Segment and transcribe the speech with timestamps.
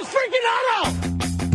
[0.00, 0.90] a freaking auto!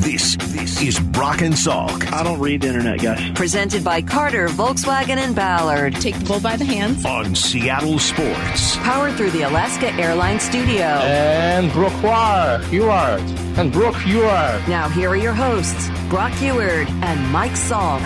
[0.01, 3.31] This this is Brock and Salk I don't read the internet, guys.
[3.35, 5.95] Presented by Carter, Volkswagen, and Ballard.
[5.95, 7.05] Take the bull by the hands.
[7.05, 8.75] on Seattle Sports.
[8.77, 10.83] Powered through the Alaska Airlines Studio.
[10.83, 13.21] And Brock Huard.
[13.57, 14.67] And Brock Huard.
[14.67, 18.01] Now, here are your hosts, Brock Huard and Mike Salk.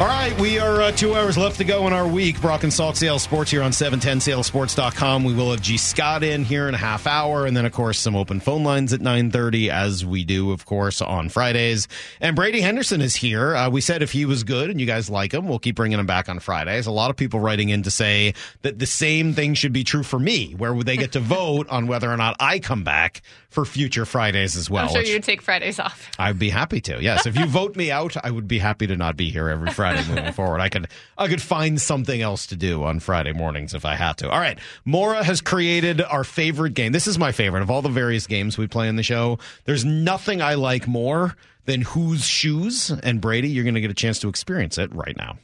[0.00, 2.40] All right, we are uh, two hours left to go in our week.
[2.40, 5.24] Brock and Salk Seattle Sports here on 710seattlesports.com.
[5.24, 5.76] We will have G.
[5.76, 8.94] Scott in here in a half hour, and then, of course, some open phone lines
[8.94, 11.86] at 9.30, as we do, of course, on Fridays.
[12.18, 13.54] And Brady Henderson is here.
[13.54, 15.98] Uh, we said if he was good and you guys like him, we'll keep bringing
[15.98, 16.86] him back on Fridays.
[16.86, 18.32] A lot of people writing in to say
[18.62, 21.86] that the same thing should be true for me, where they get to vote on
[21.86, 24.86] whether or not I come back for future Fridays as well.
[24.86, 26.08] I'm sure you'd take Fridays off.
[26.18, 27.02] I'd be happy to.
[27.02, 29.70] Yes, if you vote me out, I would be happy to not be here every
[29.72, 30.60] Friday moving forward.
[30.60, 34.18] I could I could find something else to do on Friday mornings if I had
[34.18, 34.30] to.
[34.30, 36.92] All right, Mora has created our favorite game.
[36.92, 39.38] This is my favorite of all the various games we play in the show.
[39.64, 42.90] There's nothing I like more than whose shoes.
[42.90, 45.36] And Brady, you're going to get a chance to experience it right now.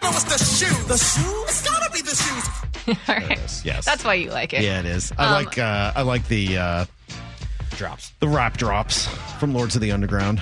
[0.00, 0.84] What's the shoe?
[0.86, 1.44] The shoe?
[1.48, 2.98] It's gotta be the shoes.
[3.08, 3.38] All right.
[3.38, 3.84] Yes, yes.
[3.86, 4.62] That's why you like it.
[4.62, 5.12] Yeah, it is.
[5.16, 6.84] I Um, like uh, I like the uh,
[7.76, 8.12] Drops.
[8.20, 9.06] the rap drops
[9.38, 10.40] from Lords of the Underground.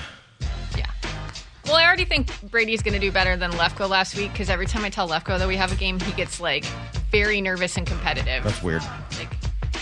[1.93, 1.99] Yeah.
[2.01, 4.65] Well, I already think Brady's going to do better than Lefko last week because every
[4.65, 6.65] time I tell Lefko that we have a game, he gets like
[7.11, 8.43] very nervous and competitive.
[8.43, 8.81] That's weird.
[9.17, 9.29] Like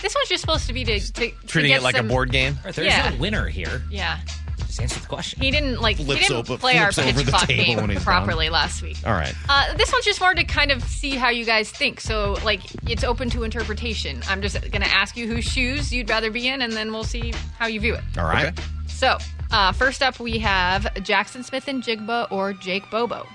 [0.02, 2.08] this one's just supposed to be to, to to Treating get it like some- a
[2.08, 2.58] board game.
[2.64, 3.10] Right, there's Yeah.
[3.10, 3.82] no winner here.
[3.90, 4.18] Yeah.
[4.58, 5.40] Just answer the question.
[5.40, 8.02] He didn't like Flips he didn't over- play our flips pitch clock game when he's
[8.04, 8.96] properly last week.
[9.06, 9.34] All right.
[9.48, 12.00] Uh, this one's just more to kind of see how you guys think.
[12.00, 14.22] So, like, it's open to interpretation.
[14.28, 17.04] I'm just going to ask you whose shoes you'd rather be in, and then we'll
[17.04, 18.02] see how you view it.
[18.16, 18.46] All right.
[18.46, 18.62] Okay.
[18.88, 19.18] So,
[19.52, 23.26] uh, first up, we have Jaxon Smith-Njigba or Jake Bobo.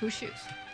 [0.00, 0.30] Whose shoes?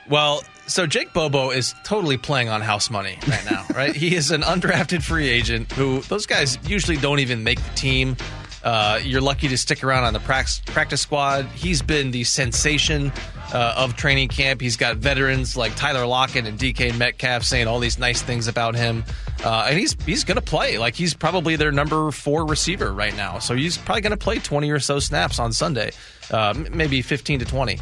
[0.08, 3.94] Well, so Jake Bobo is totally playing on house money right now, right?
[3.94, 8.16] he is an undrafted free agent who those guys usually don't even make the team.
[8.64, 11.46] Uh, you're lucky to stick around on the practice squad.
[11.46, 13.12] He's been the sensation
[13.52, 14.60] uh, of training camp.
[14.60, 18.76] He's got veterans like Tyler Lockett and DK Metcalf saying all these nice things about
[18.76, 19.04] him,
[19.44, 20.78] uh, and he's he's going to play.
[20.78, 23.38] Like he's probably their number four receiver right now.
[23.38, 25.92] So he's probably going to play 20 or so snaps on Sunday,
[26.30, 27.78] uh, maybe 15 to 20.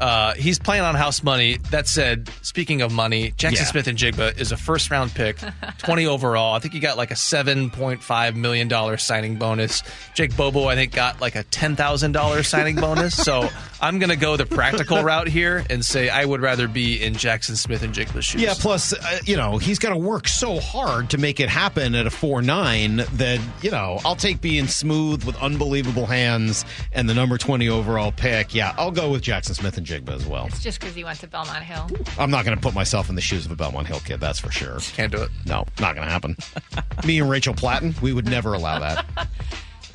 [0.00, 1.58] Uh, he's playing on house money.
[1.70, 3.70] That said, speaking of money, Jackson Yeah.
[3.70, 5.36] Smith and Jigba is a first round pick,
[5.78, 6.54] 20 overall.
[6.54, 9.82] I think he got like a $7.5 million signing bonus.
[10.14, 13.16] Jake Bobo, I think, got like a $10,000 signing bonus.
[13.16, 13.48] So
[13.82, 17.14] I'm going to go the practical route here and say I would rather be in
[17.14, 18.40] Jaxon Smith-Njigba's shoes.
[18.40, 21.96] Yeah, plus, uh, you know, he's got to work so hard to make it happen
[21.96, 27.08] at a 4 9 that, you know, I'll take being smooth with unbelievable hands and
[27.08, 28.54] the number 20 overall pick.
[28.54, 30.46] Yeah, I'll go with Jaxon Smith-Njigba as well.
[30.46, 31.90] It's just because he went to Belmont Hill.
[32.20, 34.38] I'm not going to put myself in the shoes of a Belmont Hill kid, that's
[34.38, 34.78] for sure.
[34.94, 35.30] Can't do it.
[35.44, 36.36] No, not going to happen.
[37.04, 39.04] Me and Rachel Platten, we would never allow that.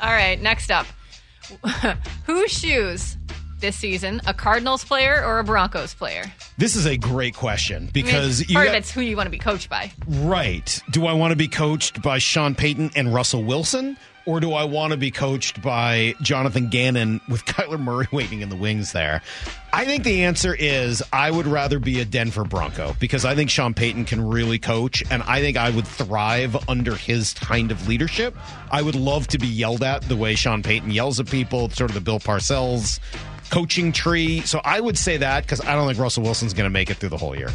[0.01, 0.85] All right, next up.
[2.25, 3.15] Whose shoes
[3.59, 4.21] this season?
[4.27, 6.23] A Cardinals player or a Broncos player?
[6.57, 9.15] This is a great question I mean, because you part got- of it's who you
[9.17, 9.91] want to be coached by.
[10.07, 10.81] Right.
[10.91, 13.97] Do I want to be coached by Sean Payton and Russell Wilson?
[14.25, 18.49] Or do I want to be coached by Jonathan Gannon with Kyler Murray waiting in
[18.49, 19.21] the wings there?
[19.71, 23.49] I think the answer is I would rather be a Denver Bronco because I think
[23.49, 27.87] Sean Payton can really coach and I think I would thrive under his kind of
[27.87, 28.35] leadership.
[28.69, 31.89] I would love to be yelled at the way Sean Payton yells at people, sort
[31.91, 32.99] of the Bill Parcells
[33.49, 34.41] coaching tree.
[34.41, 36.95] So I would say that because I don't think Russell Wilson's going to make it
[36.97, 37.49] through the whole year.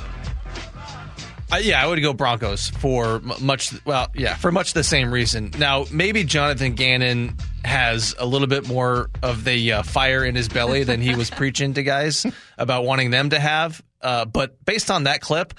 [1.52, 3.74] Uh, yeah, I would go Broncos for much.
[3.84, 5.50] Well, yeah, for much the same reason.
[5.58, 10.48] Now, maybe Jonathan Gannon has a little bit more of the uh, fire in his
[10.48, 12.24] belly than he was preaching to guys
[12.56, 13.82] about wanting them to have.
[14.00, 15.52] Uh, but based on that clip,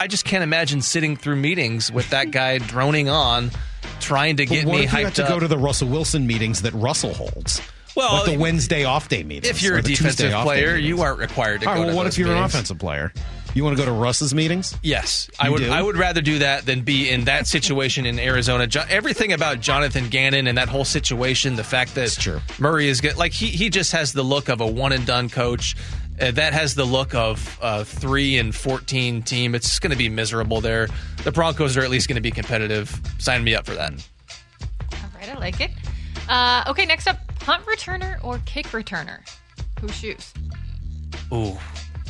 [0.00, 3.50] I just can't imagine sitting through meetings with that guy droning on,
[4.00, 5.28] trying to get But what me if you have hyped to up.
[5.28, 7.60] go to the Russell Wilson meetings that Russell holds?
[7.96, 9.48] Well, like the Wednesday off day meetings.
[9.48, 11.88] if you're a the Tuesday defensive player, you aren't required to All go right, to
[11.88, 13.12] well, what those if you're an offensive player?
[13.54, 14.76] You want to go to Russ's meetings?
[14.82, 15.58] Yes, I would.
[15.58, 15.70] do?
[15.70, 18.66] I would rather do that than be in that situation in Arizona.
[18.66, 22.40] Jo- everything about Jonathan Gannon and that whole situation, the fact that true.
[22.58, 25.28] Murray is good, like he he just has the look of a one and done
[25.28, 25.76] coach.
[26.20, 29.54] Uh, that has the look of a three and fourteen team.
[29.54, 30.88] It's going to be miserable there.
[31.22, 33.00] The Broncos are at least going to be competitive.
[33.18, 33.92] Sign me up for that.
[34.92, 35.70] All right, I like it.
[36.28, 39.18] Uh, okay, next up, punt returner or kick returner?
[39.80, 40.32] Who shoes?
[41.32, 41.56] Ooh,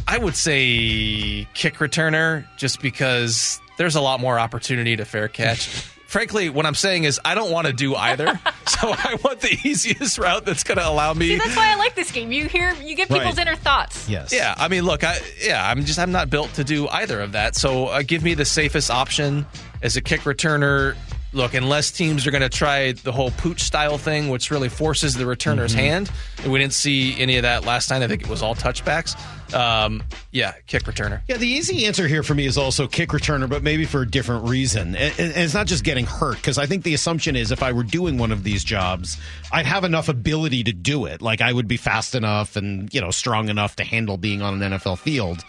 [0.06, 5.68] I would say kick returner just because there's a lot more opportunity to fair catch
[6.14, 8.26] frankly, what I'm saying is I don't want to do either.
[8.68, 11.26] so I want the easiest route that's going to allow me.
[11.26, 12.30] See, that's why I like this game.
[12.30, 13.48] You hear, you get people's Right.
[13.48, 14.08] inner thoughts.
[14.08, 14.32] Yes.
[14.32, 17.32] Yeah, I mean, look, I yeah, I'm just I'm not built to do either of
[17.32, 17.56] that.
[17.56, 19.44] So uh, give me the safest option
[19.82, 20.94] as a kick returner.
[21.34, 25.14] Look, unless teams are going to try the whole pooch style thing, which really forces
[25.14, 25.78] the returner's Mm-hmm.
[25.80, 26.10] hand,
[26.42, 28.02] and we didn't see any of that last night.
[28.02, 29.16] I think it was all touchbacks.
[29.54, 31.20] Um, yeah, kick returner.
[31.28, 34.06] Yeah, the easy answer here for me is also kick returner, but maybe for a
[34.10, 34.96] different reason.
[34.96, 37.72] And, and it's not just getting hurt, because I think the assumption is if I
[37.72, 39.18] were doing one of these jobs,
[39.52, 41.20] I'd have enough ability to do it.
[41.22, 44.62] Like I would be fast enough and, you know, strong enough to handle being on
[44.62, 45.44] an NFL field.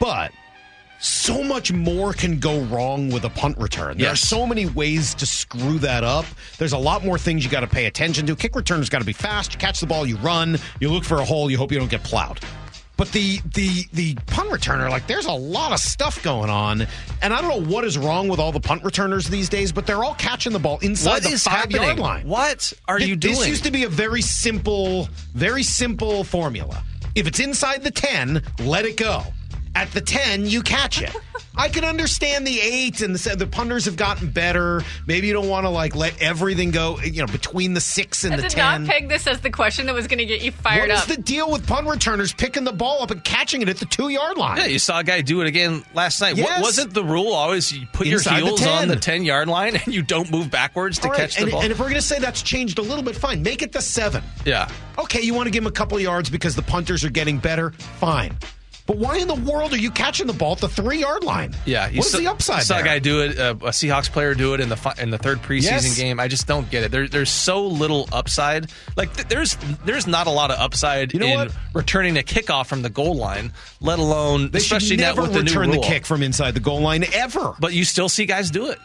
[0.00, 0.32] But
[1.02, 3.98] so much more can go wrong with a punt return.
[3.98, 4.22] There Yes.
[4.22, 6.24] are so many ways to screw that up.
[6.58, 8.36] There's a lot more things you got to pay attention to.
[8.36, 9.52] Kick returner's got to be fast.
[9.52, 11.90] You catch the ball, you run, you look for a hole, you hope you don't
[11.90, 12.38] get plowed.
[12.96, 16.86] But the the the punt returner, like there's a lot of stuff going on,
[17.20, 19.86] and I don't know what is wrong with all the punt returners these days, but
[19.86, 21.82] they're all catching the ball inside What the five happening?
[21.82, 22.28] yard line.
[22.28, 23.34] What are Th- you doing?
[23.34, 26.84] This used to be a very simple, very simple formula.
[27.16, 29.22] If it's inside the 10, let it go.
[29.74, 31.14] At the 10, you catch it.
[31.56, 34.82] I can understand the 8 and the, the punters have gotten better.
[35.06, 38.34] Maybe you don't want to like let everything go, you know, between the 6 and
[38.34, 38.82] I the did 10.
[38.84, 41.00] not peg this as the question that was going to get you fired What is
[41.02, 41.08] up.
[41.08, 44.36] the deal with punt returners picking the ball up and catching it at the 2-yard
[44.38, 44.58] line?
[44.58, 46.36] Yeah, you saw a guy do it again last night.
[46.36, 46.48] Yes.
[46.48, 48.82] What wasn't the rule always you put Inside your heels 10.
[48.82, 51.42] on the 10 yard line and you don't move backwards to All right, catch the
[51.42, 51.62] and, ball?
[51.62, 53.42] and if we're going to say that's changed a little bit, fine.
[53.42, 54.22] Make it the 7.
[54.44, 54.70] yeah.
[54.98, 57.70] Okay, you want to give him a couple yards because the punters are getting better?
[57.98, 58.36] Fine.
[58.86, 61.54] But why in the world are you catching the ball at the three yard line?
[61.64, 62.82] Yeah, What is the upside Saw there?
[62.84, 65.18] a guy do it, uh, a Seahawks player do it in the fi- in the
[65.18, 65.96] third preseason Yes.
[65.96, 66.18] game.
[66.18, 66.90] I just don't get it.
[66.90, 68.70] There, there's so little upside.
[68.96, 71.52] Like th- there's there's not a lot of upside You know in what?
[71.74, 75.32] returning a kickoff from the goal line, let alone They especially should never not with
[75.38, 77.54] the new return the kick from inside the goal line ever.
[77.60, 78.78] But you still see guys do it.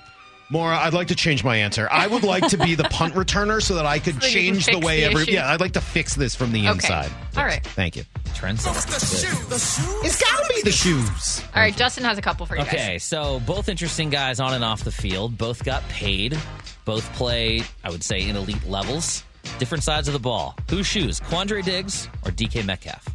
[0.49, 1.87] Maura, I'd like to change my answer.
[1.91, 4.51] I would like to be the punt returner so that I could So that you
[4.53, 5.23] can change the way the every.
[5.23, 5.31] issue.
[5.33, 6.69] Yeah, I'd like to fix this from the Okay.
[6.71, 7.11] inside.
[7.35, 7.63] All right.
[7.65, 8.03] Thank you.
[8.33, 8.65] Trends.
[8.65, 9.45] What's the shoe?
[9.49, 10.01] The shoe?
[10.05, 11.43] It's got to be the shoes.
[11.55, 12.73] All right, Justin has a couple for you guys.
[12.73, 15.37] Okay, so both interesting guys on and off the field.
[15.37, 16.37] Both got paid.
[16.85, 19.23] Both play, I would say, in elite levels.
[19.59, 20.55] Different sides of the ball.
[20.69, 21.19] Who shoes?
[21.19, 23.05] Quandre Diggs or DK Metcalf?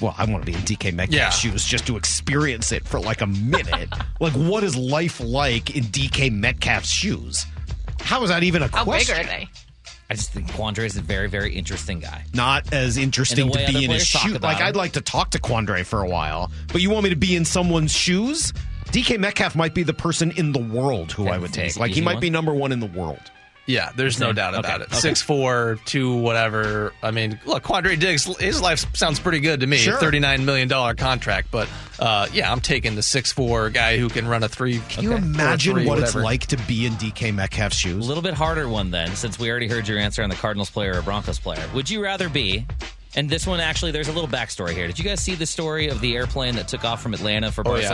[0.00, 1.30] Well, I want to be in DK Metcalf's Yeah.
[1.30, 3.88] shoes just to experience it for like a minute.
[4.20, 7.46] like, what is life like in DK Metcalf's shoes?
[8.00, 9.16] How is that even a How question?
[9.16, 9.48] big are they?
[10.08, 12.24] I just think Quandre is a very, very interesting guy.
[12.32, 14.40] Not as interesting And the to be in his shoes.
[14.40, 14.66] Like, him.
[14.66, 17.34] I'd like to talk to Quandre for a while, but you want me to be
[17.34, 18.52] in someone's shoes?
[18.92, 21.76] DK Metcalf might be the person in the world who Okay, I would take.
[21.76, 22.20] Like, he might one.
[22.20, 23.32] be number one in the world.
[23.66, 24.84] Yeah, there's no doubt about Okay.
[24.84, 24.86] it.
[24.92, 24.96] Okay.
[25.00, 26.92] Six four, two, whatever.
[27.02, 29.76] I mean, look, Quandre Diggs, his life sounds pretty good to me.
[29.78, 29.96] Sure.
[29.98, 31.68] Thirty nine million dollar contract, but
[31.98, 34.78] uh, yeah, I'm taking the six four guy who can run a three.
[34.88, 36.20] Can you imagine three, what whatever.
[36.20, 38.04] it's like to be in DK Metcalf's shoes?
[38.04, 40.70] A little bit harder one then, since we already heard your answer on the Cardinals
[40.70, 41.64] player or Broncos player.
[41.74, 42.66] Would you rather be?
[43.16, 44.86] And this one actually, there's a little backstory here.
[44.86, 47.66] Did you guys see the story of the airplane that took off from Atlanta for
[47.66, 47.88] Oh, yeah.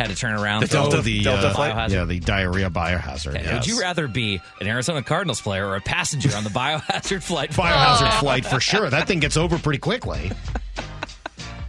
[0.00, 0.08] Barcelona?
[0.08, 0.60] Had to turn around.
[0.62, 1.74] The Delta- the Delta uh, flight?
[1.74, 1.92] Biohazard.
[1.92, 3.34] Yeah, the diarrhea biohazard.
[3.34, 3.54] Okay, yes.
[3.54, 7.50] Would you rather be an Arizona Cardinals player or a passenger on the biohazard flight?
[7.50, 8.88] Biohazard flight for sure.
[8.90, 10.32] That thing gets over pretty quickly.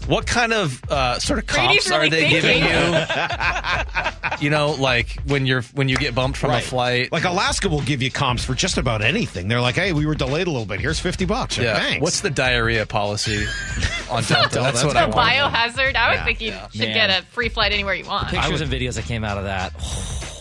[0.07, 4.39] What kind of uh, sort of Brady's comps really are they giving you?
[4.41, 7.11] you know, like when you're when you get bumped from a flight.
[7.11, 9.47] Like Alaska will give you comps for just about anything.
[9.47, 10.79] They're like, hey, we were delayed a little bit.
[10.79, 11.57] Here's 50 bucks.
[11.57, 11.75] Yeah.
[11.77, 12.01] Thanks.
[12.01, 13.45] What's the diarrhea policy
[14.09, 14.59] on Delta?
[14.59, 15.15] That's That's what I want.
[15.15, 15.95] biohazard.
[15.95, 16.67] I would Yeah, think you yeah.
[16.69, 16.93] should Man.
[17.09, 18.27] get a free flight anywhere you want.
[18.29, 19.73] Pictures and videos that came out of that.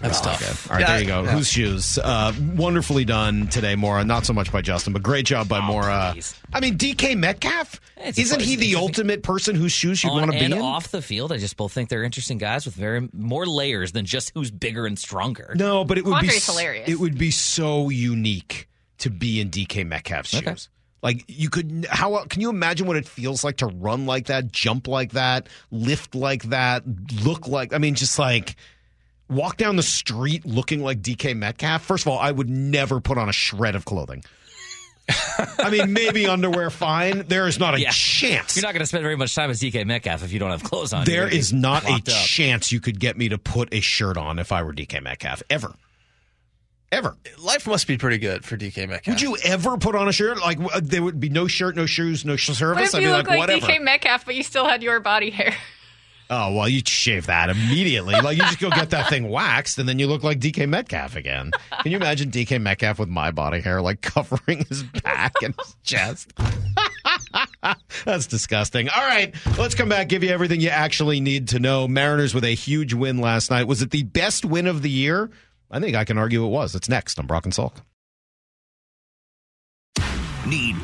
[0.00, 0.70] That's tough.
[0.70, 1.22] All right, Yeah, there you go.
[1.22, 1.30] yeah.
[1.30, 1.98] Whose shoes?
[1.98, 4.04] Uh, wonderfully done today, Mora.
[4.04, 6.10] Not so much by Justin, but great job by Mora.
[6.12, 6.34] please.
[6.52, 7.80] I mean, DK Metcalf?
[7.96, 10.52] It's Isn't he the ultimate person whose shoes you'd want to be in?
[10.52, 14.04] off the field, I just both think they're interesting guys with very more layers than
[14.04, 15.54] just who's bigger and stronger.
[15.56, 16.88] No, but it would be Quandre's hilarious.
[16.88, 20.50] It would be so unique to be in DK Metcalf's Okay.
[20.50, 20.68] shoes.
[21.02, 24.50] Like you could, how can you imagine what it feels like to run like that,
[24.50, 26.82] jump like that, lift like that,
[27.24, 27.72] look like?
[27.72, 28.56] I mean, just like
[29.28, 31.82] walk down the street looking like DK Metcalf.
[31.84, 34.22] First of all, I would never put on a shred of clothing.
[35.58, 37.26] I mean, maybe underwear, fine.
[37.28, 37.90] There is not a Yeah.
[37.92, 38.56] chance.
[38.56, 40.64] You're not going to spend very much time as DK Metcalf if you don't have
[40.64, 41.04] clothes on.
[41.04, 42.04] There You're gonna is be not a up.
[42.06, 45.44] chance you could get me to put a shirt on if I were DK Metcalf
[45.48, 45.72] ever,
[46.90, 47.16] ever.
[47.38, 49.14] Life must be pretty good for DK Metcalf.
[49.14, 50.38] Would you ever put on a shirt?
[50.40, 52.88] Like there would be no shirt, no shoes, no sh- What service.
[52.88, 53.66] if I'd be look like, like, whatever.
[53.66, 55.54] DK Metcalf, but you still had your body hair?
[56.28, 58.14] Oh well, you shave that immediately.
[58.14, 61.14] like you just go get that thing waxed, and then you look like DK Metcalf
[61.16, 61.52] again.
[61.82, 65.76] Can you imagine DK Metcalf with my body hair, like covering his back and his
[65.84, 66.32] chest?
[68.04, 68.88] That's disgusting.
[68.88, 71.86] All right, let's come back, give you everything you actually need to know.
[71.86, 73.64] Mariners with a huge win last night.
[73.68, 75.30] Was it the best win of the year?
[75.70, 76.74] I think I can argue it was.
[76.74, 77.74] It's next on Brock and Salk.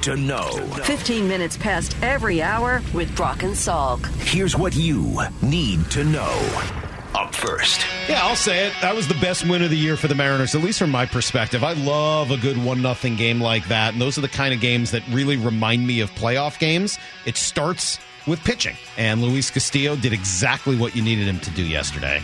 [0.03, 0.51] Need to know.
[0.83, 4.05] 15 minutes past every hour with Brock and Salk.
[4.23, 6.33] Here's what you need to know.
[7.15, 7.87] Up first.
[8.09, 8.73] Yeah, I'll say it.
[8.81, 11.07] That was the best win of the year for the Mariners, at least from my
[11.07, 11.63] perspective.
[11.63, 14.61] I love a good one nothing game like that, and those are the kind of
[14.61, 16.99] games that really remind me of playoff games.
[17.25, 21.63] It starts with pitching, and Luis Castillo did exactly what you needed him to do
[21.63, 22.21] yesterday.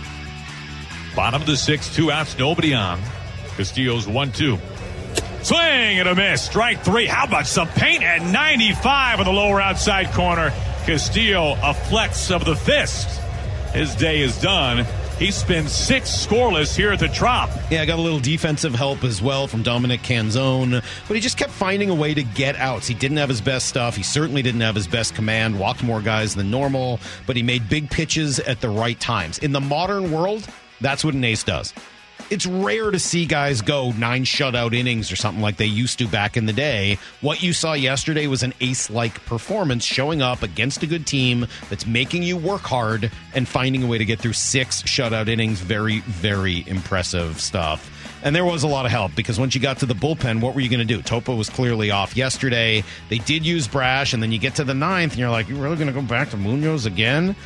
[1.15, 3.01] Bottom of the sixth, two outs, nobody on.
[3.57, 4.59] Castillo's one two.
[5.49, 6.43] Swing and a miss.
[6.43, 7.07] Strike three.
[7.07, 10.51] How about some paint at 95 on the lower outside corner?
[10.85, 13.09] Castillo, a flex of the fist.
[13.73, 14.85] His day is done.
[15.19, 17.49] He spins six scoreless here at the Trop.
[17.71, 21.39] Yeah, I got a little defensive help as well from Dominic Canzone, but he just
[21.39, 22.87] kept finding a way to get outs.
[22.87, 23.97] He didn't have his best stuff.
[23.97, 27.71] He certainly didn't have his best command, walked more guys than normal, but he made
[27.71, 29.39] big pitches at the right times.
[29.39, 30.47] In the modern world,
[30.83, 31.73] that's what an ace does.
[32.31, 36.07] It's rare to see guys go nine shutout innings or something like they used to
[36.07, 36.99] back in the day.
[37.23, 41.47] What you saw yesterday was an ace like performance showing up against a good team
[41.71, 45.61] that's making you work hard and finding a way to get through six shutout innings.
[45.61, 47.91] Very, very impressive stuff.
[48.23, 50.55] And there was a lot of help because once you got to the bullpen, what
[50.55, 51.01] were you going to do?
[51.01, 52.83] Topa was clearly off yesterday.
[53.09, 55.63] They did use Brash, and then you get to the ninth, and you're like, you're
[55.63, 57.37] really going to go back to Munoz again?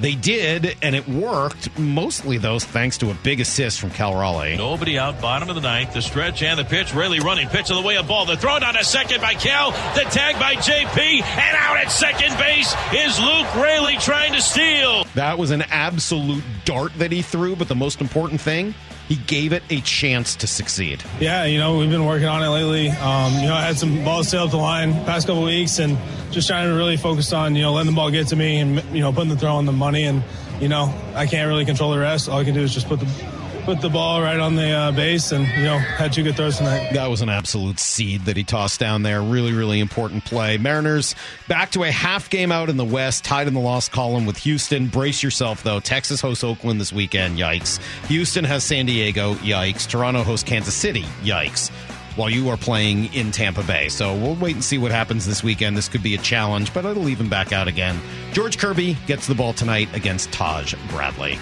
[0.00, 1.78] They did, and it worked.
[1.78, 4.56] Mostly, though, thanks to a big assist from Cal Raleigh.
[4.56, 5.92] Nobody out, bottom of the ninth.
[5.92, 6.94] The stretch and the pitch.
[6.94, 7.48] Really running.
[7.48, 8.26] Pitch of the way of ball.
[8.26, 9.70] The throw down to second by Cal.
[9.94, 11.22] The tag by JP.
[11.22, 15.04] And out at second base is Luke Raley trying to steal.
[15.14, 18.74] That was an absolute dart that he threw, but the most important thing,
[19.08, 21.02] he gave it a chance to succeed.
[21.20, 22.88] Yeah, you know, we've been working on it lately.
[22.88, 25.98] Um, you know, I had some balls sail up the line past couple weeks and
[26.30, 28.82] just trying to really focus on, you know, letting the ball get to me and,
[28.94, 30.04] you know, putting the throw on the money.
[30.04, 30.22] And,
[30.60, 32.28] you know, I can't really control the rest.
[32.28, 33.06] All I can do is just put the
[33.64, 36.58] put the ball right on the uh, base and, you know, had two good throws
[36.58, 36.92] tonight.
[36.92, 39.22] That was an absolute seed that he tossed down there.
[39.22, 40.58] Really, really important play.
[40.58, 41.14] Mariners
[41.48, 44.36] back to a half game out in the West, tied in the loss column with
[44.38, 44.88] Houston.
[44.88, 45.80] Brace yourself, though.
[45.80, 47.38] Texas hosts Oakland this weekend.
[47.38, 47.80] Yikes.
[48.06, 49.34] Houston has San Diego.
[49.34, 49.88] Yikes.
[49.88, 51.04] Toronto hosts Kansas City.
[51.22, 51.70] Yikes.
[52.16, 53.88] While you are playing in Tampa Bay.
[53.88, 55.76] So we'll wait and see what happens this weekend.
[55.76, 57.98] This could be a challenge, but it'll leave him back out again.
[58.32, 61.38] George Kirby gets the ball tonight against Taj Bradley.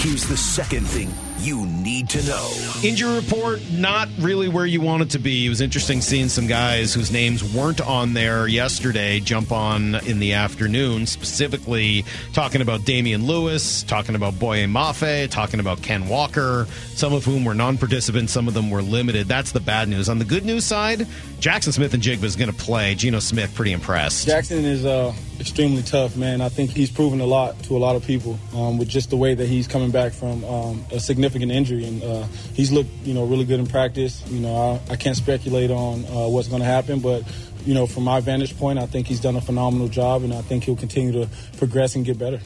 [0.00, 2.50] Here's the second thing you need to know.
[2.82, 5.46] Injury report, not really where you want it to be.
[5.46, 10.18] It was interesting seeing some guys whose names weren't on there yesterday jump on in
[10.18, 16.66] the afternoon, specifically talking about Damien Lewis, talking about Boye Mafe, talking about Ken Walker,
[16.94, 19.28] some of whom were non participants, some of them were limited.
[19.28, 20.08] That's the bad news.
[20.08, 21.06] On the good news side,
[21.40, 22.94] Jaxon Smith-Njigba is going to play.
[22.94, 24.26] Geno Smith, pretty impressed.
[24.26, 26.40] Jackson is uh, extremely tough, man.
[26.40, 29.16] I think he's proven a lot to a lot of people um, with just the
[29.16, 33.14] way that he's coming back from um, a significant injury, and uh, he's looked, you
[33.14, 34.22] know, really good in practice.
[34.28, 37.22] You know, I, I can't speculate on uh, what's going to happen, but
[37.64, 40.42] you know, from my vantage point, I think he's done a phenomenal job, and I
[40.42, 42.40] think he'll continue to progress and get better.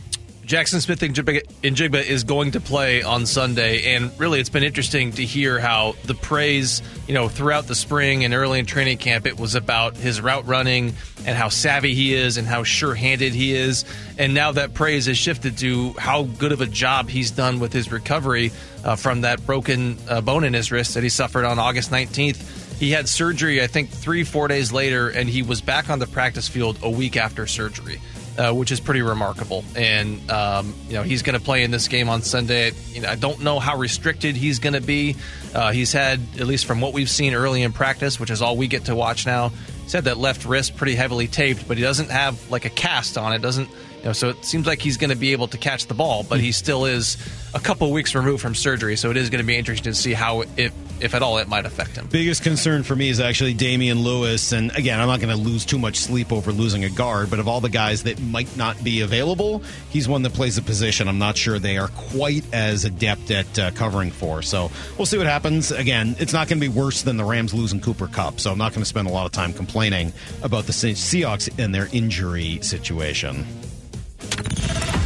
[0.52, 5.10] Jackson Smith Jigba, Njigba is going to play on Sunday, and really, it's been interesting
[5.12, 9.24] to hear how the praise, you know, throughout the spring and early in training camp,
[9.24, 10.92] it was about his route running
[11.24, 13.86] and how savvy he is and how sure-handed he is,
[14.18, 17.72] and now that praise has shifted to how good of a job he's done with
[17.72, 18.52] his recovery
[18.84, 22.76] uh, from that broken uh, bone in his wrist that he suffered on August 19th.
[22.78, 26.06] He had surgery, I think, three, four days later, and he was back on the
[26.06, 28.02] practice field a week after surgery
[28.38, 29.64] uh, which is pretty remarkable.
[29.76, 32.72] And um, you know he's going to play in this game on Sunday.
[32.92, 35.16] You know, I don't know how restricted he's going to be.
[35.54, 38.56] Uh, he's had, at least from what we've seen early in practice, which is all
[38.56, 39.52] we get to watch now.
[39.92, 43.34] Had that left wrist pretty heavily taped, but he doesn't have like a cast on
[43.34, 43.42] it.
[43.42, 43.68] Doesn't
[44.02, 44.12] you know?
[44.12, 46.52] So it seems like he's going to be able to catch the ball, but he
[46.52, 47.16] still is
[47.54, 48.96] a couple weeks removed from surgery.
[48.96, 51.48] So it is going to be interesting to see how if if at all it
[51.48, 52.06] might affect him.
[52.10, 54.52] Biggest concern for me is actually Damien Lewis.
[54.52, 57.40] And again, I'm not going to lose too much sleep over losing a guard, but
[57.40, 61.08] of all the guys that might not be available, he's one that plays a position
[61.08, 64.42] I'm not sure they are quite as adept at uh, covering for.
[64.42, 65.72] So we'll see what happens.
[65.72, 68.38] Again, it's not going to be worse than the Rams losing Cooper Kupp.
[68.38, 71.74] So I'm not going to spend a lot of time complaining about the Seahawks and
[71.74, 73.44] their injury situation.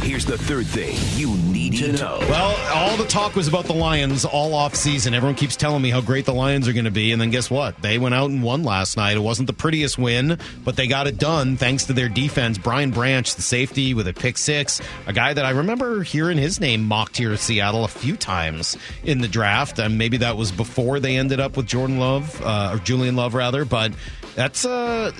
[0.07, 2.17] Here's the third thing you need to know.
[2.21, 5.13] Well, all the talk was about the Lions all off season.
[5.13, 7.51] Everyone keeps telling me how great the Lions are going to be, and then guess
[7.51, 7.81] what?
[7.81, 9.17] They went out and won last night.
[9.17, 12.57] It wasn't the prettiest win, but they got it done thanks to their defense.
[12.57, 16.61] Brian Branch, the safety, with a pick six, a guy that I remember hearing his
[16.61, 20.53] name mocked here at Seattle a few times in the draft, and maybe that was
[20.53, 23.91] before they ended up with Jordan Love uh, or Julian Love rather, but.
[24.37, 25.11] That's a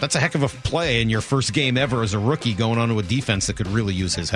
[0.00, 2.78] that's a heck of a play in your first game ever as a rookie going
[2.78, 4.35] onto a defense that could really use his help.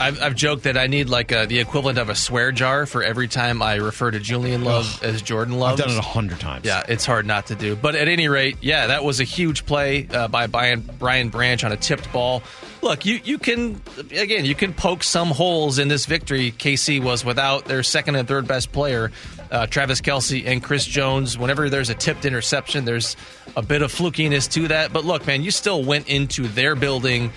[0.00, 3.02] I've, I've joked that I need like a, the equivalent of a swear jar for
[3.02, 5.72] every time I refer to Julian Love as Jordan Love.
[5.72, 6.64] I've done it a hundred times.
[6.64, 7.74] Yeah, it's hard not to do.
[7.74, 11.64] But at any rate, yeah, that was a huge play uh, by Brian, Brian Branch
[11.64, 12.42] on a tipped ball.
[12.80, 13.80] Look, you, you can,
[14.12, 16.52] again, you can poke some holes in this victory.
[16.52, 19.10] KC was without their second and third best player,
[19.50, 21.36] uh, Travis Kelce and Chris Jones.
[21.36, 23.16] Whenever there's a tipped interception, there's
[23.56, 24.92] a bit of flukiness to that.
[24.92, 27.32] But look, man, you still went into their building,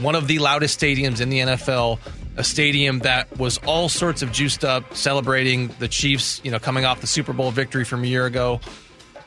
[0.00, 1.98] one of the loudest stadiums in the NFL,
[2.36, 6.84] a stadium that was all sorts of juiced up, celebrating the Chiefs, you know, coming
[6.84, 8.60] off the Super Bowl victory from a year ago,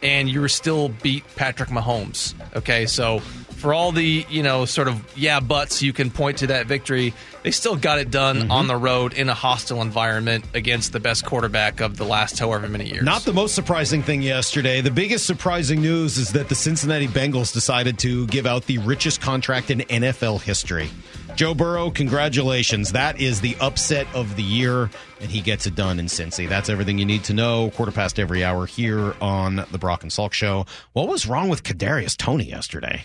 [0.03, 2.33] and you were still beat Patrick Mahomes.
[2.55, 3.21] Okay, so
[3.57, 7.13] for all the you know sort of yeah buts you can point to that victory,
[7.43, 8.51] they still got it done Mm-hmm.
[8.51, 12.67] on the road in a hostile environment against the best quarterback of the last however
[12.67, 13.03] many years.
[13.03, 14.81] Not the most surprising thing yesterday.
[14.81, 19.21] The biggest surprising news is that the Cincinnati Bengals decided to give out the richest
[19.21, 20.89] contract in NFL history.
[21.35, 22.91] Joe Burrow, congratulations.
[22.93, 24.89] That is the upset of the year,
[25.21, 26.49] and he gets it done in Cincy.
[26.49, 27.69] That's everything you need to know.
[27.75, 30.65] Quarter past every hour here on the Brock and Salk Show.
[30.93, 33.03] What was wrong with Kadarius Toney yesterday?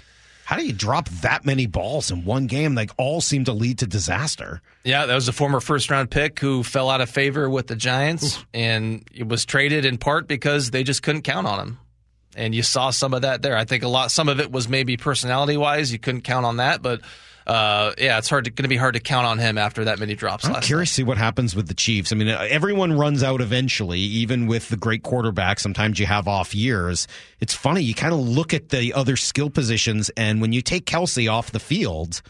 [0.53, 2.75] How do you drop that many balls in one game?
[2.75, 4.61] Like all seem to lead to disaster.
[4.85, 7.75] Yeah, that was a former first round pick who fell out of favor with the
[7.75, 11.79] Giants and it was traded in part because they just couldn't count on him.
[12.37, 13.57] And you saw some of that there.
[13.57, 16.59] I think a lot some of it was maybe personality wise, you couldn't count on
[16.59, 17.01] that, but
[17.47, 19.99] uh, yeah, it's hard to, going to be hard to count on him after that
[19.99, 22.13] many drops I'm curious to see what happens with the Chiefs.
[22.13, 25.61] I mean, uh, everyone runs out eventually, even with the great quarterback.
[25.61, 27.09] Sometimes you have off years.
[27.41, 27.83] It's funny.
[27.83, 31.51] You kind of look at the other skill positions, and when you take Kelce off
[31.51, 32.23] the field,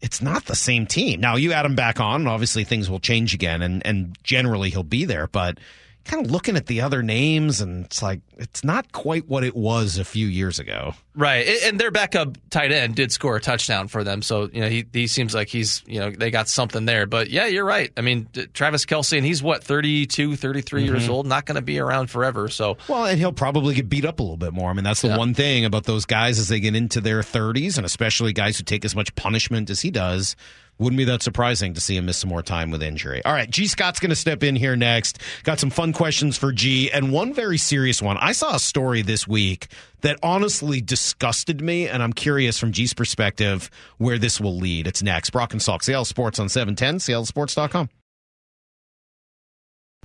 [0.00, 1.20] it's not the same team.
[1.20, 4.70] Now, you add him back on, and obviously things will change again, and, and generally
[4.70, 5.26] he'll be there.
[5.26, 5.58] But
[6.04, 9.54] kind of looking at the other names, and it's like, it's not quite what it
[9.54, 10.94] was a few years ago.
[11.14, 14.68] Right, and- their backup tight end did score a touchdown for them, so you know
[14.68, 17.06] he he seems like he's you know they got something there.
[17.06, 17.92] But yeah, you're right.
[17.96, 21.10] I mean, Travis Kelce, and he's what 32, 33 years Mhm.
[21.10, 22.48] old, not going to be around forever.
[22.48, 24.70] So Well, and he'll probably get beat up a little bit more.
[24.70, 25.18] I mean, that's the Yeah.
[25.18, 28.64] one thing about those guys as they get into their 30s, and especially guys who
[28.64, 30.36] take as much punishment as he does.
[30.80, 33.22] Wouldn't be that surprising to see him miss some more time with injury.
[33.24, 33.66] All right, G.
[33.66, 35.18] Scott's going to step in here next.
[35.44, 38.16] Got some fun questions for G, and one very serious one.
[38.16, 39.68] I saw a story this week
[40.00, 44.86] that honestly disgusted me, and I'm curious from G's perspective where this will lead.
[44.86, 45.30] It's next.
[45.30, 47.90] Brock and Salk, Seattle Sports on 710, seattlesports.com.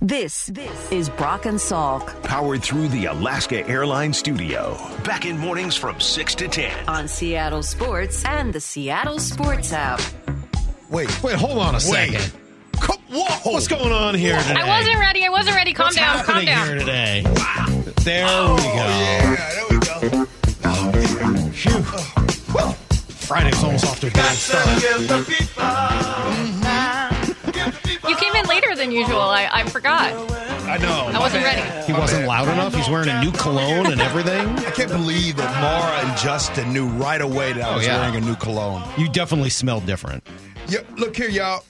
[0.02, 4.76] This, this is Brock and Salk Powered through the Alaska Airlines studio.
[5.04, 6.86] Back in mornings from 6 to 10.
[6.86, 10.02] on Seattle Sports and the Seattle Sports app.
[10.88, 12.32] Wait, wait, hold on a second.
[13.08, 13.52] Whoa!
[13.52, 14.60] What's going on here today?
[14.60, 15.24] I wasn't ready.
[15.24, 15.72] I wasn't ready.
[15.72, 16.16] Calm What's down.
[16.24, 16.66] Calm happening down.
[16.66, 17.22] here today?
[18.02, 18.68] There oh, we go.
[18.74, 20.26] Yeah, there we go.
[21.52, 22.54] Phew.
[22.54, 24.82] Well, Friday's almost off to a bad start.
[28.08, 29.20] You came in later than usual.
[29.20, 30.12] I, I forgot.
[30.68, 31.10] I know.
[31.12, 31.62] I wasn't ready.
[31.86, 32.74] He wasn't loud enough.
[32.74, 34.48] He's wearing a new cologne and everything.
[34.48, 38.00] I can't believe that Mara and Justin knew right away that I Oh, was yeah.
[38.00, 38.82] wearing a new cologne.
[38.98, 40.26] You definitely smell different.
[40.68, 40.86] Yep.
[40.98, 41.64] Look here, y'all.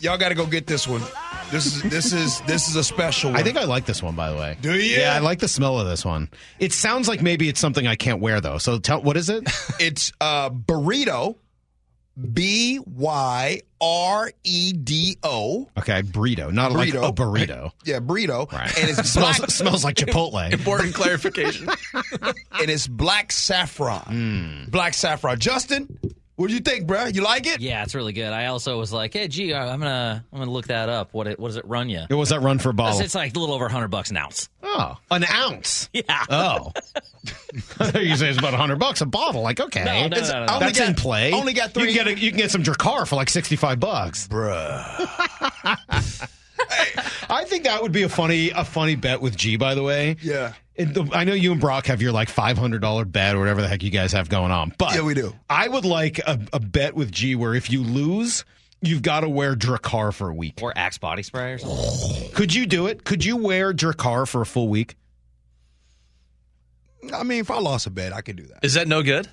[0.00, 1.02] Y'all got to go get this one.
[1.50, 3.40] This is this is this is a special one.
[3.40, 4.56] I think I like this one, by the way.
[4.60, 4.98] Do you?
[5.00, 6.30] Yeah, I like the smell of this one.
[6.60, 8.58] It sounds like maybe it's something I can't wear though.
[8.58, 9.48] So tell what is it?
[9.80, 11.36] It's uh, burrito.
[12.34, 15.68] B Y R E D O.
[15.78, 17.08] Okay, burrito, not like Burrito.
[17.08, 17.72] a burrito.
[17.84, 18.50] Yeah, burrito.
[18.52, 18.76] Right.
[18.78, 19.50] And it's smells black.
[19.50, 20.52] smells like Chipotle.
[20.52, 21.68] important clarification.
[22.52, 24.02] and it's black saffron.
[24.66, 24.70] Hmm.
[24.70, 25.38] Black saffron.
[25.38, 25.98] Justin,
[26.40, 27.14] what do you think, bruh?
[27.14, 27.60] You like it?
[27.60, 28.32] Yeah, it's really good.
[28.32, 31.12] I also was like, hey, gee, I'm gonna I'm gonna look that up.
[31.12, 32.00] What it what does it run you?
[32.08, 32.98] What was that run for a bottle?
[33.00, 34.48] It's like a little over hundred bucks an ounce.
[34.62, 35.90] Oh, an ounce.
[35.92, 36.24] Yeah.
[36.30, 36.72] Oh,
[37.94, 39.42] you say it's about hundred bucks a bottle.
[39.42, 40.46] Like, okay, No, no, no, It's- no, no.
[40.46, 41.32] I only that's got- in play.
[41.32, 43.56] only got You three- can get a, you can get some Drakkar for like sixty
[43.56, 44.26] five bucks.
[44.26, 45.76] Bruh.
[47.30, 49.56] I think that would be a funny a funny bet with G.
[49.56, 50.52] By the way, Yeah.
[50.76, 53.60] The- I know you and Brock have your like five hundred dollar bet or whatever
[53.60, 55.34] the heck you guys have going on, but Yeah, we do.
[55.48, 58.44] I would like a, a bet with G where if you lose,
[58.80, 60.58] you've got to wear Drakkar for a week.
[60.62, 62.30] Or Axe body spray or something.
[62.34, 63.04] Could you do it?
[63.04, 64.96] Could you wear Drakkar for a full week?
[67.14, 68.58] I mean, if I lost a bet, I could do that.
[68.62, 69.28] Is that no good?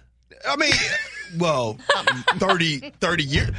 [0.48, 0.72] I mean,
[1.38, 1.78] well,
[2.38, 3.50] 30, 30 years.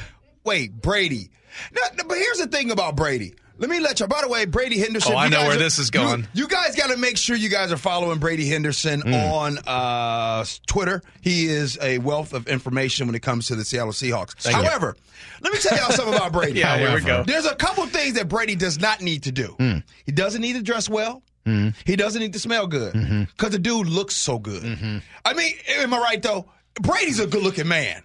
[0.44, 1.30] wait, Brady.
[1.72, 3.34] No, no, but here's the thing about Brady.
[3.58, 4.06] Let me let you.
[4.06, 5.12] By the way, Brady Henderson.
[5.12, 6.28] Oh, I you know where are- this is going.
[6.32, 9.12] You, guys got to make sure you guys are following Brady Henderson hmm.
[9.12, 11.02] on uh, Twitter.
[11.20, 14.34] He is a wealth of information when it comes to the Seattle Seahawks.
[14.34, 14.62] Thank you.
[14.62, 14.96] However,
[15.40, 16.60] let me tell y'all something about Brady.
[16.60, 17.24] Yeah, here we go.
[17.24, 19.56] There's a couple things that Brady does not need to do.
[19.58, 19.78] Hmm.
[20.06, 21.22] He doesn't need to dress well.
[21.44, 21.70] Hmm.
[21.84, 23.24] He doesn't need to smell good mm-hmm.
[23.24, 24.62] because the dude looks so good.
[24.62, 24.98] Mm-hmm.
[25.24, 26.50] I mean, am I right though?
[26.80, 28.02] Brady's a good-looking man.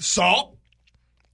[0.00, 0.56] Salk.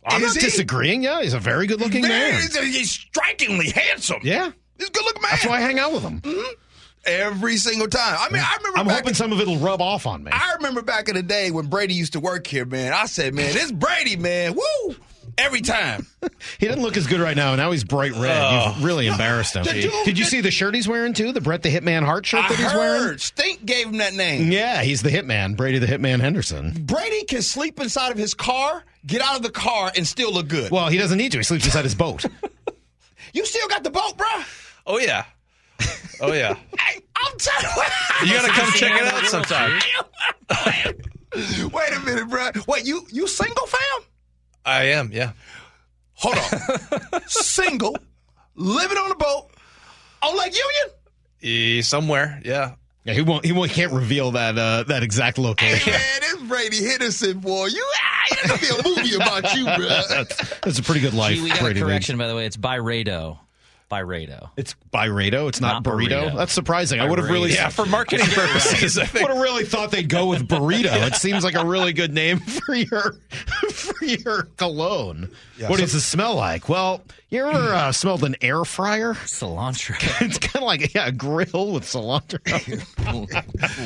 [0.06, 0.48] I'm Is not he?
[0.48, 1.02] disagreeing.
[1.02, 2.34] Yeah, he's a very good looking man.
[2.34, 4.20] He's, he's strikingly handsome.
[4.22, 4.52] Yeah.
[4.78, 5.30] He's a good-looking man.
[5.32, 6.20] That's why I hang out with him.
[6.20, 6.52] Mm-hmm.
[7.06, 8.16] Every single time.
[8.18, 8.78] I mean, I remember.
[8.78, 10.32] I'm hoping some of it'll rub off on me.
[10.32, 12.92] I remember back in the day when Brady used to work here, man.
[12.92, 14.96] I said, man, this Brady, man, woo,
[15.38, 16.06] every time.
[16.58, 17.54] He doesn't look as good right now.
[17.54, 18.20] Now he's bright red.
[18.52, 18.84] You've oh.
[18.84, 19.64] really embarrassed him.
[19.64, 21.32] Dude- Did you see the shirt he's wearing too?
[21.32, 23.18] The Brett the Hitman Hart shirt I that he's heard wearing.
[23.18, 24.50] Stink gave him that name.
[24.50, 26.72] Yeah, he's the Hitman, Brady the Hitman Henderson.
[26.84, 30.48] Brady can sleep inside of his car, get out of the car, and still look
[30.48, 30.70] good.
[30.70, 31.38] Well, he doesn't need to.
[31.38, 32.24] He sleeps inside his boat.
[33.32, 34.80] you still got the boat, bruh.
[34.86, 35.24] Oh yeah.
[36.20, 36.56] Oh yeah.
[36.78, 37.66] Hey, I'm telling
[38.22, 38.26] you.
[38.28, 39.80] You gotta come check it out sometime.
[41.72, 42.66] Wait a minute, bruh.
[42.66, 44.02] Wait, you you single, fam?
[44.66, 45.10] I am.
[45.12, 45.32] Yeah.
[46.14, 47.20] Hold on.
[47.26, 47.96] single,
[48.54, 49.48] living on a boat
[50.22, 50.96] on Lake Union.
[51.40, 52.40] E- somewhere.
[52.44, 52.74] Yeah.
[53.04, 53.44] Yeah, he won't.
[53.44, 53.70] He won't.
[53.70, 55.92] Can't reveal that uh, that exact location.
[55.92, 60.08] Hey, Man, this Brady Henderson boy, you ah, it'll be a movie about you, bruh.
[60.08, 61.36] that's, that's a pretty good life.
[61.36, 61.92] Gee, we got Brady a leads.
[61.92, 62.46] correction, by the way.
[62.46, 63.38] It's Byredo.
[63.90, 64.50] Byredo.
[64.56, 65.48] It's Byredo.
[65.48, 66.30] It's not, Not burrito.
[66.30, 66.36] burrito.
[66.36, 66.98] That's surprising.
[66.98, 68.98] I would have really Yeah, for marketing purposes.
[68.98, 70.86] I would have really thought they'd go with burrito.
[71.06, 73.18] It seems like a really good name for your
[73.70, 75.30] for your cologne.
[75.68, 76.68] what does it smell like?
[76.68, 79.14] Well, you ever uh, smelled an air fryer?
[79.14, 79.94] Cilantro.
[80.20, 82.40] It's kind of like yeah, a grill with cilantro.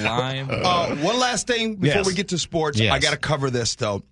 [0.03, 0.49] Lime.
[0.51, 2.07] Uh, one last thing before Yes.
[2.07, 2.79] we get to sports.
[2.79, 2.93] Yes.
[2.93, 4.03] I got to cover this though.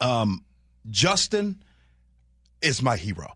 [0.00, 0.44] Um,
[0.90, 1.62] Justin
[2.62, 3.32] is my hero.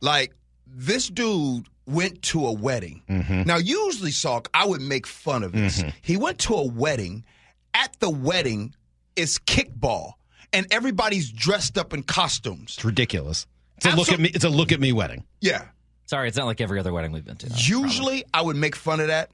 [0.00, 0.32] Like
[0.78, 3.02] this dude went to a wedding.
[3.08, 3.42] Mm-hmm.
[3.42, 5.82] Now, usually, Salk, I would make fun of this.
[6.02, 7.24] He went to a wedding.
[7.74, 8.74] At the wedding
[9.16, 10.12] is kickball,
[10.52, 12.74] and everybody's dressed up in costumes.
[12.76, 13.46] It's ridiculous.
[13.76, 14.30] It's a look at me.
[14.34, 15.24] It's a look at me wedding.
[15.40, 15.66] Yeah.
[16.06, 17.48] Sorry, it's not like every other wedding we've been to.
[17.54, 19.30] Usually, I would make fun of that.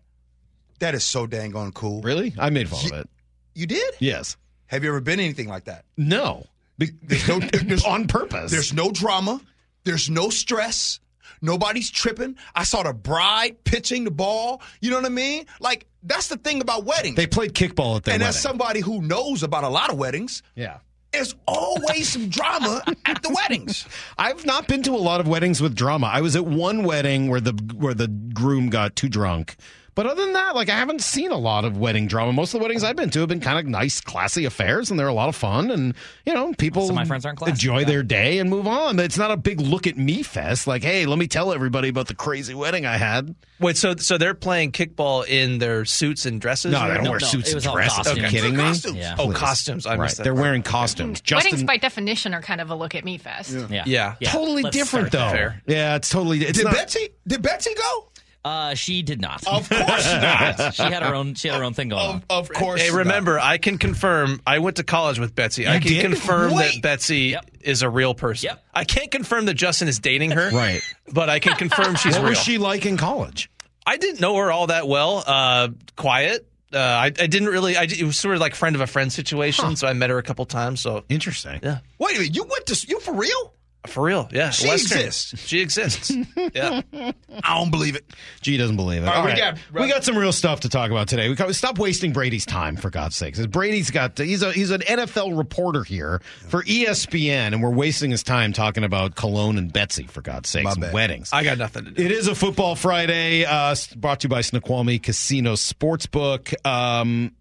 [0.80, 2.02] That is so dang on cool.
[2.02, 2.34] Really?
[2.38, 3.10] I made fun of it.
[3.54, 3.94] You did?
[4.00, 4.36] Yes.
[4.66, 5.84] Have you ever been anything like that?
[5.96, 6.46] No.
[6.78, 8.50] Be- There's no there's, on purpose.
[8.50, 9.40] There's no drama.
[9.84, 10.98] There's no stress.
[11.40, 12.36] Nobody's tripping.
[12.54, 14.62] I saw the bride pitching the ball.
[14.80, 15.46] You know what I mean?
[15.60, 17.16] Like that's the thing about weddings.
[17.16, 18.28] they played kickball at their and wedding.
[18.28, 20.78] as somebody who knows about a lot of weddings, yeah.
[21.12, 23.86] there's always some drama at the weddings.
[24.18, 26.08] I've not been to a lot of weddings with drama.
[26.12, 29.56] I was at one wedding where the where the groom got too drunk.
[29.94, 32.32] But other than that, like I haven't seen a lot of wedding drama.
[32.32, 34.98] Most of the weddings I've been to have been kind of nice, classy affairs, and
[34.98, 35.70] they're a lot of fun.
[35.70, 35.94] And
[36.26, 37.84] you know, people Some my friends aren't classy, enjoy yeah.
[37.86, 38.98] their day and move on.
[38.98, 40.66] It's not a big look at me fest.
[40.66, 43.34] Like, hey, let me tell everybody about the crazy wedding I had.
[43.60, 46.72] Wait, so so they're playing kickball in their suits and dresses?
[46.72, 47.98] No, they don't No, wear no, suits and was all dresses.
[48.08, 48.30] Are you costumes.
[48.32, 48.62] kidding me?
[48.64, 48.96] Costumes.
[48.96, 49.16] Yeah.
[49.18, 49.36] Oh, Please.
[49.36, 49.86] costumes.
[49.86, 50.24] I Right, missed that.
[50.24, 51.20] they're wearing costumes.
[51.22, 51.34] Mm-hmm.
[51.36, 53.56] Weddings Justin, by definition are kind of a look at me fest.
[53.70, 53.84] Yeah.
[53.86, 54.14] Yeah.
[54.20, 55.50] Let's totally start different though.
[55.68, 56.40] Yeah, it's totally.
[56.40, 57.10] It's did not, Betsy?
[57.28, 58.08] Did Betsy go?
[58.44, 59.46] Uh, she did not.
[59.46, 60.74] Of course not.
[60.74, 61.34] she had her own.
[61.34, 62.16] She had her own thing going on.
[62.28, 62.80] Of, of course.
[62.82, 62.98] Hey, not.
[62.98, 64.40] remember, I can confirm.
[64.46, 65.66] I went to college with Betsy.
[65.66, 66.02] I can did?
[66.02, 67.50] confirm that Betsy Yep.
[67.62, 68.48] is a real person.
[68.48, 68.64] Yep.
[68.74, 70.50] I can't confirm that Justin is dating her.
[70.50, 70.82] Right.
[71.10, 72.28] But I can confirm she's What real.
[72.30, 73.50] was she like in college?
[73.86, 75.24] I didn't know her all that well.
[75.26, 76.46] Uh, quiet.
[76.72, 77.76] Uh, I, I didn't really.
[77.76, 79.76] I, it was sort of like friend of a friend situation.
[79.76, 80.80] So I met her a couple times.
[80.80, 81.60] So Interesting.
[81.62, 82.34] yeah, Wait a minute.
[82.36, 83.54] You went to you for real?
[83.86, 84.28] For real.
[84.32, 84.98] Yeah, She Western.
[85.00, 85.46] exists.
[85.46, 86.10] She exists.
[86.54, 86.80] yeah.
[86.92, 88.04] I don't believe it.
[88.40, 89.06] G doesn't believe it.
[89.08, 89.38] All right, All we right.
[89.72, 91.28] got- we got some real stuff to talk about today.
[91.28, 93.44] We got, stop wasting Brady's time for God's sakes.
[93.46, 98.22] Brady's got he's a he's an NFL reporter here for ESPN, and we're wasting his
[98.22, 100.94] time talking about Cologne and Betsy for God's sakes My bad.
[100.94, 101.30] weddings.
[101.32, 102.02] I got nothing to do.
[102.02, 106.54] It is a football Friday, uh, brought to you by Snoqualmie Casino Sportsbook.
[106.66, 107.32] Um,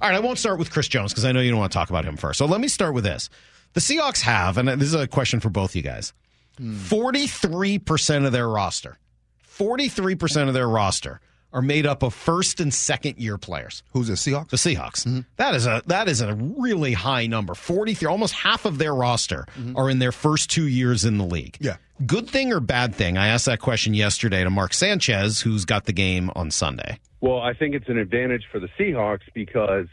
[0.00, 1.76] all right, I won't start with Chris Jones because I know you don't want to
[1.78, 2.38] talk about him first.
[2.38, 3.28] So let me start with this.
[3.72, 6.12] The Seahawks have, and this is a question for both you guys,
[6.60, 8.98] 43% of their roster,
[9.46, 11.20] 43% of their roster
[11.52, 13.82] are made up of first and second year players.
[13.92, 14.50] Who's the Seahawks?
[14.50, 15.04] The Seahawks.
[15.04, 15.20] Mm-hmm.
[15.36, 17.54] That is a that is a really high number.
[17.54, 19.76] 43 almost half of their roster mm-hmm.
[19.76, 21.56] are in their first 2 years in the league.
[21.60, 21.76] Yeah.
[22.06, 23.18] Good thing or bad thing?
[23.18, 26.98] I asked that question yesterday to Mark Sanchez who's got the game on Sunday.
[27.20, 29.86] Well, I think it's an advantage for the Seahawks because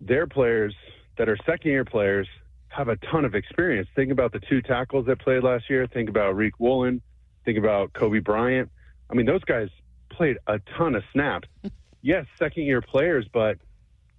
[0.00, 0.74] their players
[1.18, 2.26] that are second year players
[2.72, 3.88] have a ton of experience.
[3.94, 5.86] Think about the two tackles that played last year.
[5.86, 7.02] Think about Riq Woolen.
[7.44, 8.70] Think about Coby Bryant.
[9.10, 9.68] I mean, those guys
[10.10, 11.48] played a ton of snaps.
[12.02, 13.58] yes, second year players, but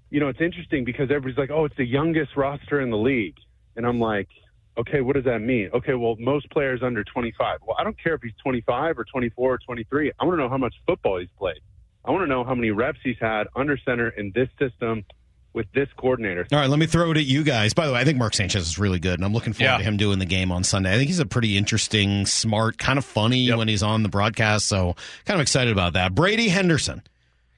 [0.10, 3.38] you know, it's interesting because everybody's like, "Oh, it's the youngest roster in the league,"
[3.76, 4.28] and I'm like,
[4.76, 5.70] Okay, what does that mean?
[5.74, 7.60] Okay, well, most players under 25.
[7.66, 10.12] Well, I don't care if he's 25 or 24 or 23.
[10.20, 11.60] I want to know how much football he's played.
[12.04, 15.06] I want to know how many reps he's had under center in this system
[15.54, 16.46] with this coordinator.
[16.52, 17.74] All right, let me throw it at you guys.
[17.74, 19.78] By the way, I think Mark Sanchez is really good, and I'm looking forward Yeah.
[19.78, 20.92] to him doing the game on Sunday.
[20.94, 24.68] I think he's a pretty interesting, smart, kind of funny when he's on the broadcast.
[24.68, 26.16] So, kind of excited about that.
[26.16, 27.04] Brady Henderson,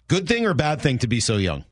[0.07, 1.63] good thing or bad thing to be so young?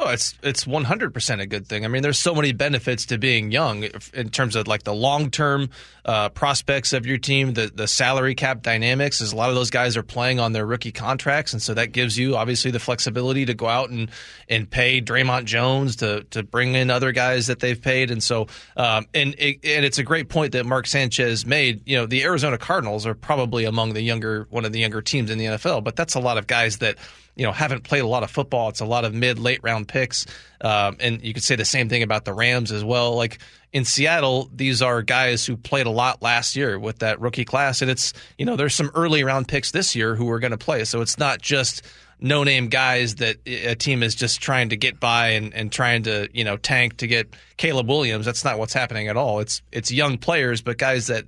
[0.00, 1.84] Oh, it's it's one hundred percent a good thing.
[1.84, 5.30] I mean, there's so many benefits to being young in terms of like the long
[5.30, 5.70] term
[6.04, 9.20] uh, prospects of your team, the the salary cap dynamics.
[9.20, 11.90] Is a lot of those guys are playing on their rookie contracts, and so that
[11.90, 14.08] gives you obviously the flexibility to go out and
[14.48, 18.46] and pay Dre'Mont Jones to to bring in other guys that they've paid, and so
[18.76, 21.82] um, and it, and it's a great point that Mark Sanchez made.
[21.86, 25.28] You know, the Arizona Cardinals are probably among the younger one of the younger teams
[25.28, 26.98] in the NFL, but that's a lot of guys that
[27.38, 28.68] you know haven't played a lot of football.
[28.68, 30.26] It's a lot of mid late round picks,
[30.60, 33.14] um, and you could say the same thing about the Rams as well.
[33.14, 33.38] Like
[33.72, 37.80] in Seattle, these are guys who played a lot last year with that rookie class,
[37.80, 40.58] and it's you know there's some early round picks this year who are going to
[40.58, 40.84] play.
[40.84, 41.82] So it's not just
[42.20, 46.02] no name guys that a team is just trying to get by and, and trying
[46.02, 48.26] to you know tank to get Caleb Williams.
[48.26, 49.38] That's not what's happening at all.
[49.38, 51.24] It's it's young players, but guys that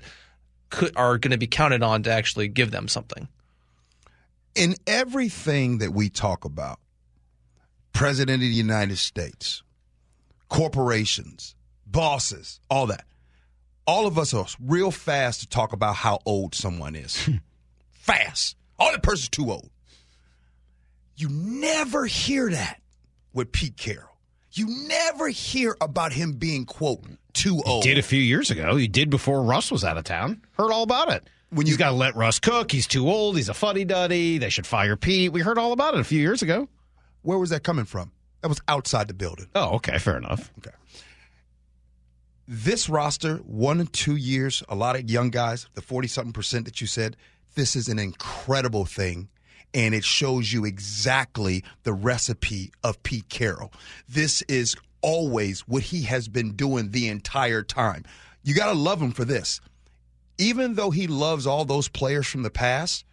[0.70, 3.28] could, are going to be counted on to actually give them something.
[4.54, 6.78] In everything that we talk about,
[7.92, 9.62] President of the United States,
[10.48, 11.54] corporations,
[11.86, 13.04] bosses, all that,
[13.86, 17.28] all of us are real fast to talk about how old someone is.
[17.92, 18.56] fast.
[18.78, 19.70] Oh, that person's too old.
[21.16, 22.80] You never hear that
[23.32, 24.06] with Pete Carroll.
[24.52, 27.84] You never hear about him being, quote, too old.
[27.84, 28.76] Did a few years ago.
[28.76, 30.42] He did before Russ was out of town.
[30.52, 31.28] Heard all about it.
[31.50, 32.70] When you got to let Russ cook.
[32.70, 33.36] He's too old.
[33.36, 34.38] He's a fuddy duddy.
[34.38, 35.32] They should fire Pete.
[35.32, 36.68] We heard all about it a few years ago.
[37.22, 38.12] Where was that coming from?
[38.42, 39.48] That was outside the building.
[39.54, 40.52] Oh, okay, fair enough.
[40.58, 40.70] Okay.
[42.46, 46.64] This roster, one and two years, a lot of young guys, the 40 something percent
[46.64, 47.16] that you said,
[47.54, 49.28] this is an incredible thing.
[49.72, 53.72] And it shows you exactly the recipe of Pete Carroll.
[54.08, 58.04] This is always what he has been doing the entire time.
[58.42, 59.60] You got to love him for this.
[60.40, 63.04] Even though he loves all those players from the past,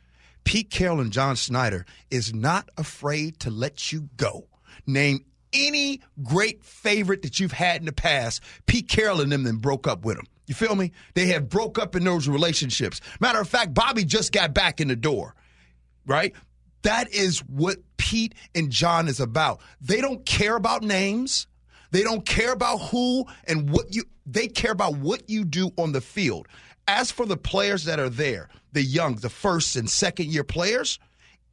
[0.45, 4.47] Pete Carroll and John Schneider is not afraid to let you go.
[4.85, 8.41] Name any great favorite that you've had in the past.
[8.65, 10.25] Pete Carroll and them then broke up with him.
[10.45, 10.93] You feel me?
[11.15, 13.01] They have broke up in those relationships.
[13.19, 15.35] Matter of fact, Bobby just got back in the door,
[16.05, 16.33] right?
[16.83, 19.59] That is what Pete and John is about.
[19.81, 21.47] They don't care about names.
[21.91, 25.93] They don't care about who and what you they care about what you do on
[25.93, 26.47] the field.
[26.87, 30.99] As for the players that are there, the young, the first and second year players,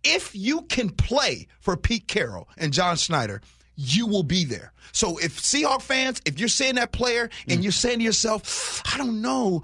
[0.04, 3.40] if you can play for Pete Carroll and John Schneider,
[3.76, 4.72] you will be there.
[4.92, 7.62] So if Seahawk fans, if you're seeing that player and mm.
[7.62, 9.62] you're saying to yourself, I don't know,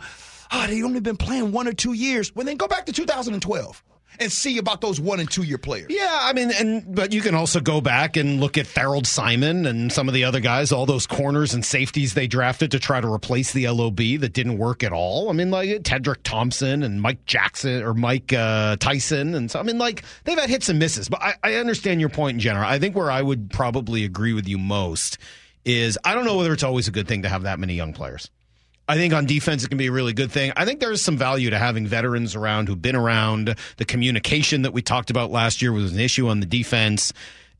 [0.51, 2.93] ah, oh, they only been playing one or two years, well then go back to
[2.93, 3.85] 2012
[4.21, 5.87] and see about those one and two year players.
[5.89, 9.67] Yeah, I mean, and but you can also go back and look at Tharold Simon
[9.67, 13.01] and some of the other guys, all those corners and safeties they drafted to try
[13.01, 15.31] to replace the LOB that didn't work at all.
[15.31, 19.63] I mean, like Tedric Thompson and Mike Jackson or Mike uh, Tyson, and so I
[19.63, 21.09] mean, like they've had hits and misses.
[21.09, 22.67] But I, I understand your point in general.
[22.67, 25.19] I think where I would probably agree with you most
[25.65, 27.93] is I don't know whether it's always a good thing to have that many young
[27.93, 28.31] players.
[28.91, 30.53] I think on defense it can be a really good thing.
[30.57, 33.55] I think there's some value to having veterans around who've been around.
[33.77, 37.13] The communication that we talked about last year was an issue on the defense.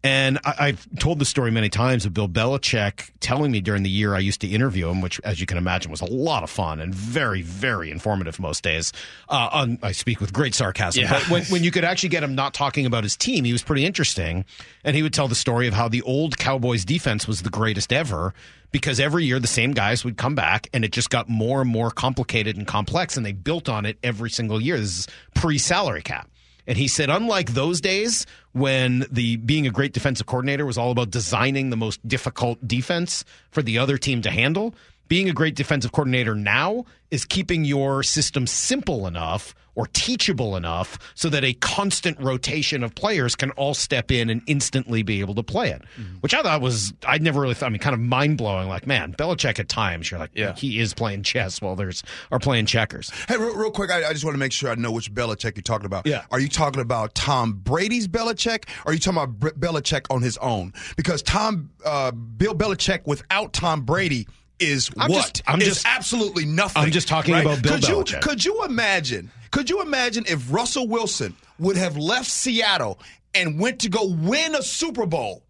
[0.03, 3.91] And I, I've told the story many times of Bill Belichick telling me during the
[3.91, 6.49] year I used to interview him, which, as you can imagine, was a lot of
[6.49, 8.93] fun and very, very informative most days.
[9.29, 11.03] Uh, on, I speak with great sarcasm.
[11.03, 11.11] Yeah.
[11.11, 13.63] But when, when you could actually get him not talking about his team, he was
[13.63, 14.47] pretty interesting.
[14.85, 17.93] And he would tell the story of how the old Cowboys defense was the greatest
[17.93, 18.33] ever
[18.73, 21.69] because every year the same guys would come back and it just got more and
[21.69, 24.79] more complicated and complex and they built on it every single year.
[24.79, 26.31] This is pre salary cap.
[26.71, 30.93] And he said, unlike those days when the being a great defensive coordinator was all
[30.93, 34.77] about designing the most difficult defense for the other team to handle,
[35.09, 40.99] being a great defensive coordinator now is keeping your system simple enough or teachable enough
[41.15, 45.35] so that a constant rotation of players can all step in and instantly be able
[45.35, 45.81] to play it.
[46.21, 48.69] Which I thought was I'd never really thought I mean kind of mind blowing.
[48.69, 50.55] Like, man, Belichick at times you're like, Yeah.
[50.55, 53.11] he is playing chess while there's are playing checkers.
[53.27, 55.57] Hey, real, real quick, I, I just want to make sure I know which Belichick
[55.57, 56.07] you're talking about.
[56.07, 56.25] Yeah.
[56.31, 60.37] Are you talking about Tom Brady's Belichick, or are you talking about Belichick on his
[60.39, 60.75] own?
[60.97, 64.27] Because Tom, uh, Bill Belichick without Tom Brady
[64.61, 65.19] is I'm what?
[65.35, 66.83] just- I'm Is just- absolutely nothing.
[66.83, 68.21] I'm just talking about Bill could You, Belichick.
[68.23, 69.31] could you imagine?
[69.51, 73.01] Could you imagine if Russell Wilson would have left Seattle
[73.35, 75.43] and went to go win a Super Bowl?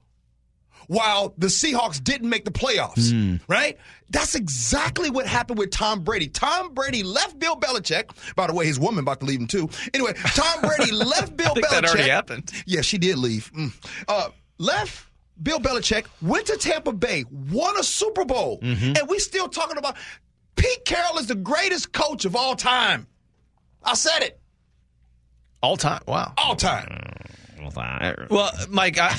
[0.86, 3.78] while the Seahawks didn't make the playoffs, right?
[4.08, 6.26] That's exactly what happened with Tom Brady.
[6.26, 8.10] Tom Brady left Bill Belichick.
[8.34, 9.70] By the way, his woman about to leave him too.
[9.94, 11.70] Anyway, Tom Brady left Bill I think Belichick.
[11.70, 12.50] that already happened.
[12.66, 13.52] Yeah, she did leave.
[13.56, 13.72] Mm.
[14.08, 15.06] Uh, left
[15.42, 18.96] Bill Belichick, went to Tampa Bay, won a Super Bowl, mm-hmm.
[18.96, 19.96] and we still talking about
[20.56, 23.06] Pete Carroll is the greatest coach of all time.
[23.82, 24.40] I said it.
[25.62, 26.02] All time.
[26.06, 26.32] Wow.
[26.36, 26.86] All time.
[27.58, 29.16] Mm, well, Mike, I,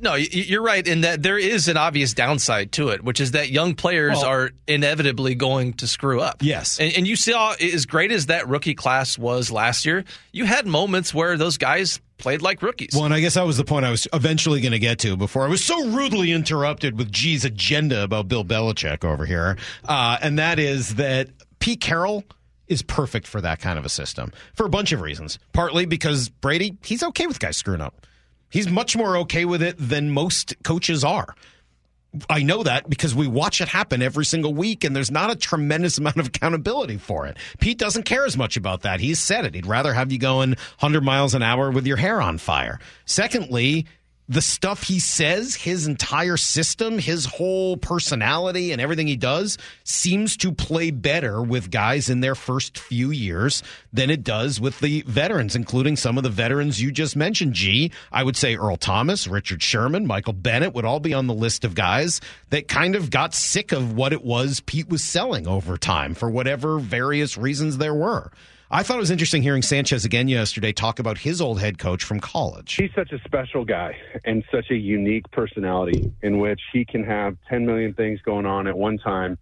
[0.00, 3.50] no, you're right in that there is an obvious downside to it, which is that
[3.50, 6.38] young players Well- are inevitably going to screw up.
[6.40, 6.80] Yes.
[6.80, 10.66] And, and you saw, as great as that rookie class was last year, you had
[10.66, 12.90] moments where those guys played like rookies.
[12.94, 15.16] Well, and I guess that was the point I was eventually going to get to
[15.16, 19.56] before I was so rudely interrupted with G's agenda about Bill Belichick over here.
[19.84, 21.28] Uh, and that is that
[21.60, 22.24] Pete Carroll
[22.66, 25.38] is perfect for that kind of a system for a bunch of reasons.
[25.52, 28.06] Partly because Brady, he's okay with guys screwing up.
[28.50, 31.34] He's much more okay with it than most coaches are.
[32.30, 35.36] I know that because we watch it happen every single week, and there's not a
[35.36, 37.36] tremendous amount of accountability for it.
[37.60, 39.00] Pete doesn't care as much about that.
[39.00, 39.54] He's said it.
[39.54, 42.80] He'd rather have you going 100 miles an hour with your hair on fire.
[43.04, 43.86] Secondly,
[44.28, 50.36] the stuff he says, his entire system, his whole personality, and everything he does seems
[50.36, 53.62] to play better with guys in their first few years
[53.92, 57.54] than it does with the veterans, including some of the veterans you just mentioned.
[57.54, 61.34] G, I would say Earl Thomas, Richard Sherman, Michael Bennett would all be on the
[61.34, 65.48] list of guys that kind of got sick of what it was Pete was selling
[65.48, 68.30] over time for whatever various reasons there were.
[68.70, 72.04] I thought it was interesting hearing Sanchez again yesterday talk about his old head coach
[72.04, 72.74] from college.
[72.74, 77.38] He's such a special guy and such a unique personality in which he can have
[77.48, 79.38] 10 million things going on at one time.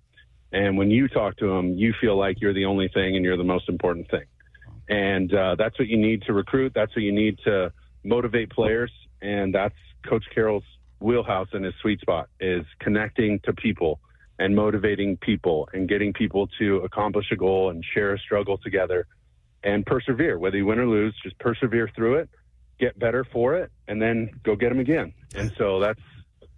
[0.52, 3.36] And when you talk to him, you feel like you're the only thing and you're
[3.36, 4.26] the most important thing.
[4.88, 6.70] And uh, that's what you need to recruit.
[6.72, 7.72] That's what you need to
[8.04, 8.92] motivate players.
[9.20, 9.74] And that's
[10.08, 10.62] Coach Carroll's
[11.00, 13.98] wheelhouse and his sweet spot is connecting to people
[14.38, 19.06] and motivating people and getting people to accomplish a goal and share a struggle together
[19.62, 20.38] and persevere.
[20.38, 22.30] Whether you win or lose, just persevere through it,
[22.78, 25.12] get better for it, and then go get them again.
[25.34, 26.00] And so that's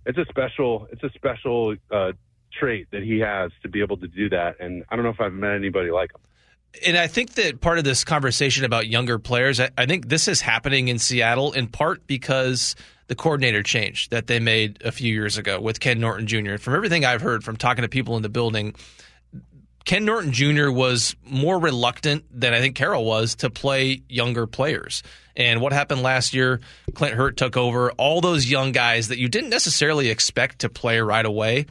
[0.07, 2.13] it's a special it's a special uh,
[2.53, 4.57] trait that he has to be able to do that.
[4.61, 6.21] And I don't know if I've met anybody like him.
[6.87, 10.29] And I think that part of this conversation about younger players, I, I think this
[10.29, 12.77] is happening in Seattle in part because
[13.09, 16.57] the coordinator change that they made a few years ago with Ken Norton Jr.
[16.59, 18.75] From everything I've heard from talking to people in the building,
[19.85, 20.71] Ken Norton Jr.
[20.71, 25.03] was more reluctant than I think Carroll was to play younger players.
[25.35, 26.61] And what happened last year,
[26.95, 27.93] Clint Hurtt took over.
[27.93, 31.67] All those young guys that you didn't necessarily expect to play right away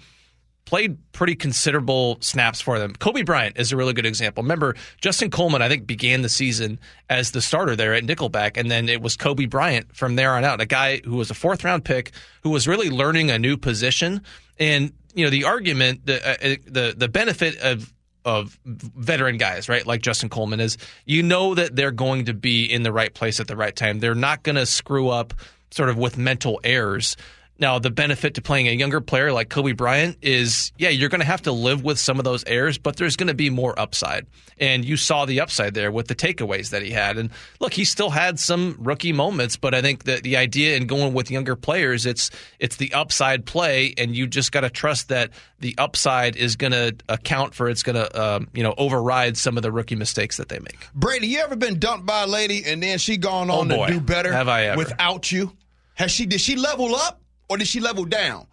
[0.68, 2.94] played pretty considerable snaps for them.
[2.94, 4.44] Coby Bryant is a really good example.
[4.44, 6.78] Remember, Justin Coleman, I think, began the season
[7.10, 10.44] as the starter there at Nickelback, and then it was Coby Bryant from there on
[10.44, 12.12] out, a guy who was a fourth round pick
[12.44, 14.22] who was really learning a new position.
[14.60, 17.94] And, you know, the argument, the, uh, the, the benefit of
[18.26, 19.88] of veteran guys, right?
[19.88, 23.40] Like Justin Coleman is you know that they're going to be in the right place
[23.40, 24.00] at the right time.
[24.00, 25.34] They're not going to screw up
[25.72, 27.16] sort of with mental errors.
[27.60, 31.22] Now, the benefit to playing a younger player like Coby Bryant is, yeah, you're going
[31.22, 33.78] to have to live with some of those errors, but there's going to be more
[33.80, 34.28] upside.
[34.60, 37.18] And you saw the upside there with the takeaways that he had.
[37.18, 40.86] And look, he still had some rookie moments, but I think that the idea in
[40.88, 45.10] going with younger players, it's it's the upside play, and you just got to trust
[45.10, 49.36] that the upside is going to account for it's going to, um, you know, override
[49.38, 50.88] some of the rookie mistakes that they make.
[50.94, 53.88] Brady, you ever been dumped by a lady and then she gone Oh, on boy.
[53.88, 54.78] to do better Have I ever.
[54.78, 55.54] without you?
[55.96, 58.48] Has she did she level up or did she level down?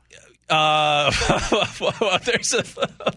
[0.51, 1.11] Uh,
[1.81, 2.65] well, there's a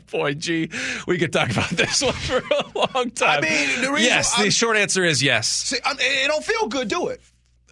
[0.09, 0.69] boy, gee,
[1.07, 3.39] we could talk about this one for a long time.
[3.39, 5.47] I mean, the reason yes, I'm- the short answer is yes.
[5.47, 7.19] See, it don't feel good, do it?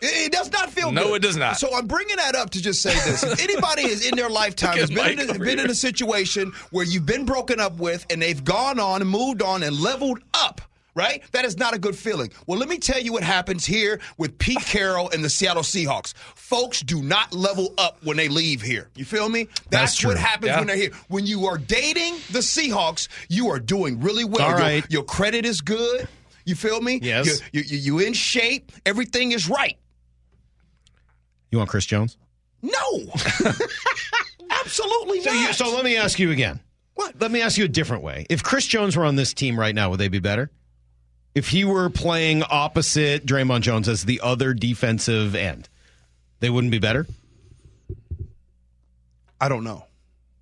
[0.01, 1.07] It, it does not feel No, good.
[1.09, 1.55] No, it does not.
[1.57, 4.77] So I'm bringing that up to just say this: if anybody is in their lifetime
[4.77, 8.21] has been, in a, been in a situation where you've been broken up with, and
[8.21, 10.59] they've gone on and moved on and leveled up.
[10.95, 11.21] Right?
[11.33, 12.31] That is not a good feeling.
[12.47, 16.13] Well, let me tell you what happens here with Pete Carroll and the Seattle Seahawks.
[16.35, 18.89] Folks do not level up when they leave here.
[18.95, 19.49] You feel me?
[19.69, 20.11] That's, true.
[20.11, 20.59] what happens Yeah.
[20.59, 20.91] when they're here.
[21.09, 24.41] When you are dating the Seahawks, you are doing really well.
[24.43, 24.85] All Your- right.
[24.89, 26.07] your credit is good.
[26.45, 26.99] You feel me?
[27.03, 27.41] Yes.
[27.51, 28.71] You, you, you in shape.
[28.85, 29.77] Everything is right.
[31.51, 32.17] You want Chris Jones?
[32.61, 32.71] No.
[34.49, 35.47] Absolutely So, not.
[35.47, 36.59] you, so let me ask you again.
[36.93, 37.19] What?
[37.19, 38.25] Let me ask you a different way.
[38.29, 40.49] If Chris Jones were on this team right now, would they be better?
[41.35, 45.67] If he were playing opposite Dre'Mont Jones as the other defensive end,
[46.39, 47.05] they wouldn't be better?
[49.39, 49.85] I don't know.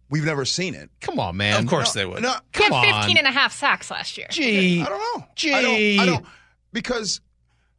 [0.10, 0.92] We've never seen it.
[1.02, 1.64] Come on, man.
[1.64, 2.22] Of course they would.
[2.22, 3.02] No, He Come had on.
[3.04, 4.28] 15 and a half sacks last year.
[4.30, 4.82] Gee.
[4.84, 5.26] I don't know.
[5.36, 5.54] Gee.
[5.54, 6.00] I don't.
[6.00, 6.26] I don't
[6.72, 7.20] because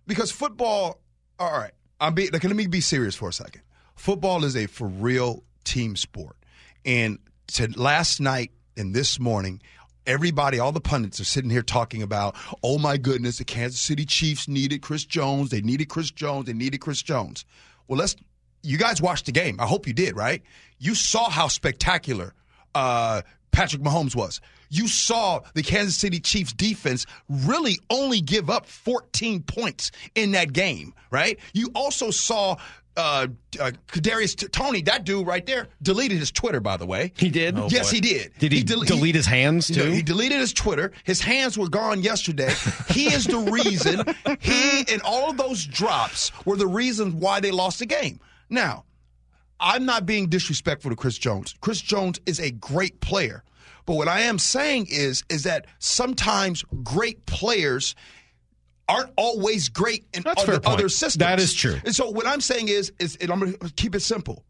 [0.06, 1.00] because football.
[1.38, 1.70] All right.
[2.00, 2.28] I'm be.
[2.30, 3.62] Like, let me be serious for a second.
[3.94, 6.36] football is a for real team sport.
[6.84, 7.18] And
[7.52, 9.62] to last night and this morning,
[10.06, 14.04] everybody, all the pundits are sitting here talking about, oh my goodness, the Kansas City
[14.04, 15.50] Chiefs needed Chris Jones.
[15.50, 16.46] They needed Chris Jones.
[16.46, 17.44] They needed Chris Jones.
[17.88, 18.16] Well, let's.
[18.62, 19.60] You guys watched the game.
[19.60, 20.42] I hope you did, right?
[20.78, 22.32] You saw how spectacular
[22.74, 23.20] uh,
[23.52, 24.40] Patrick Mahomes was.
[24.70, 30.54] You saw the Kansas City Chiefs defense really only give up 14 points in that
[30.54, 31.38] game, right?
[31.52, 32.56] You also saw
[32.96, 33.26] uh,
[33.60, 36.60] uh Kadarius T- Toney, that dude right there, deleted his Twitter.
[36.60, 37.58] By the way, He did?
[37.58, 37.96] Oh, yes, boy.
[37.96, 38.32] he did.
[38.38, 39.90] Did he del- delete his hands, No, too?
[39.90, 40.92] he deleted his Twitter.
[41.04, 42.52] His hands were gone yesterday.
[42.90, 44.04] he is the reason.
[44.40, 48.20] He and all of those drops were the reasons why they lost the game.
[48.50, 48.84] Now,
[49.60, 51.54] I'm not being disrespectful to Chris Jones.
[51.60, 53.42] Chris Jones is a great player.
[53.86, 57.94] But what I am saying is is that sometimes great players
[58.88, 61.20] aren't always great in That's other, other systems.
[61.20, 61.78] That is true.
[61.84, 64.44] And so what I'm saying is is and I'm going to keep it simple.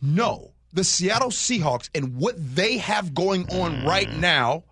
[0.00, 3.84] No, the Seattle Seahawks and what they have going on mm.
[3.86, 4.64] right now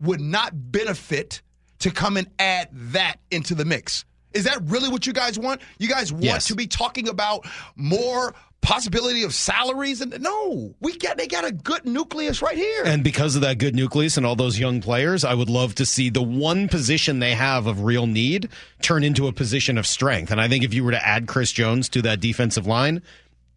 [0.00, 1.42] would not benefit
[1.78, 4.04] to come and add that into the mix.
[4.32, 5.62] Is that really what you guys want?
[5.78, 6.46] You guys want Yes.
[6.48, 8.34] to be talking about more
[8.66, 12.82] possibility of salaries and no, we got they got a good nucleus right here.
[12.84, 15.86] And because of that good nucleus and all those young players, I would love to
[15.86, 18.48] see the one position they have of real need
[18.82, 20.32] turn into a position of strength.
[20.32, 23.02] And I think if you were to add Chris Jones to that defensive line,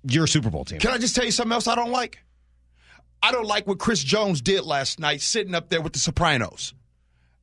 [0.04, 0.78] you're a Super Bowl team.
[0.78, 2.20] Can I just tell you something else I don't like?
[3.24, 6.76] I don't like what Chris Jones did last night sitting up there with the Sopranos.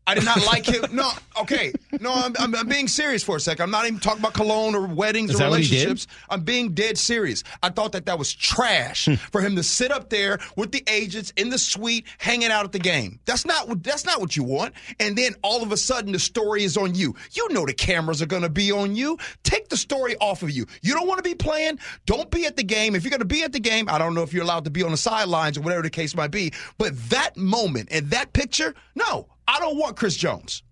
[0.06, 0.84] I did not like him.
[0.92, 1.72] No, okay.
[2.00, 3.64] No, I'm, I'm, I'm being serious for a second.
[3.64, 5.84] I'm not even talking about cologne or weddings Is or that what he did?
[5.84, 6.06] relationships.
[6.30, 7.42] I'm being dead serious.
[7.62, 9.14] I thought that that was trash hmm.
[9.14, 12.72] for him to sit up there with the agents in the suite, hanging out at
[12.72, 13.18] the game.
[13.24, 14.74] That's not what that's not what you want.
[15.00, 17.14] And then all of a sudden, the story is on you.
[17.32, 19.18] You know the cameras are going to be on you.
[19.42, 20.66] Take the story off of you.
[20.82, 21.78] You don't want to be playing.
[22.06, 22.94] Don't be at the game.
[22.94, 24.70] If you're going to be at the game, I don't know if you're allowed to
[24.70, 26.52] be on the sidelines or whatever the case might be.
[26.78, 30.62] But that moment and that picture, no, I don't want Chris Jones.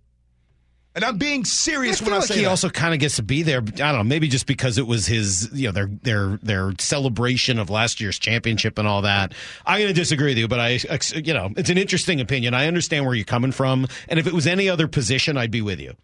[0.97, 2.51] And I'm being serious I when feel I like say he that.
[2.51, 3.59] also kind of gets to be there.
[3.59, 7.59] I don't know, maybe just because it was his, you know, their their their celebration
[7.59, 9.33] of last year's championship and all that.
[9.67, 10.79] I'm going to disagree with you, but I,
[11.17, 12.55] you know, it's an interesting opinion.
[12.55, 15.63] I understand where you're coming from, and if it was any other position, I'd be
[15.63, 15.95] with you.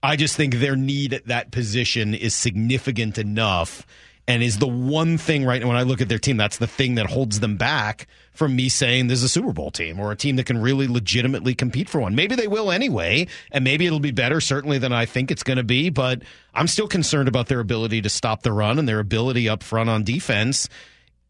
[0.00, 3.84] I just think their need at that position is significant enough
[4.30, 6.68] and is the one thing right now when I look at their team, that's the
[6.68, 10.16] thing that holds them back from me saying there's a Super Bowl team or a
[10.16, 12.14] team that can really legitimately compete for one.
[12.14, 15.56] Maybe they will anyway, and maybe it'll be better certainly than I think it's going
[15.56, 16.22] to be, but
[16.54, 19.90] I'm still concerned about their ability to stop the run and their ability up front
[19.90, 20.68] on defense.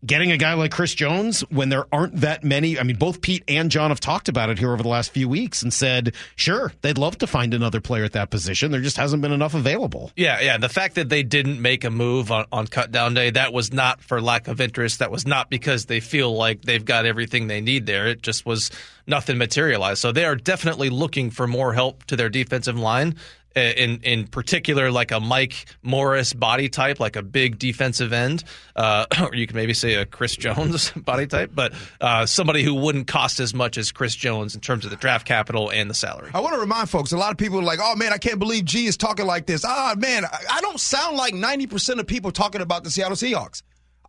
[0.05, 2.79] Getting a guy like Chris Jones when there aren't that many.
[2.79, 5.29] I mean, both Pete and John have talked about it here over the last few
[5.29, 8.71] weeks and said, sure, they'd love to find another player at that position.
[8.71, 10.11] There just hasn't been enough available.
[10.17, 10.57] Yeah, yeah.
[10.57, 13.75] The fact that they didn't make a move on, on cut down day, that was
[13.75, 15.01] not for lack of interest.
[15.01, 18.07] That was not because they feel like they've got everything they need there.
[18.07, 18.71] It just was
[19.07, 20.01] nothing materialized.
[20.01, 23.17] So they are definitely looking for more help to their defensive line.
[23.57, 28.45] Uh, In in particular, like a Mike Morris body type, like a big defensive end,
[28.77, 32.75] uh, or you could maybe say a Chris Jones body type, but uh, somebody who
[32.75, 35.95] wouldn't cost as much as Chris Jones in terms of the draft capital and the
[35.95, 36.31] salary.
[36.33, 38.39] I want to remind folks, a lot of people are like, oh man, I can't
[38.39, 39.65] believe G is talking like this.
[39.65, 43.63] Ah, man, I, don't sound like 90% of people talking about the Seattle Seahawks.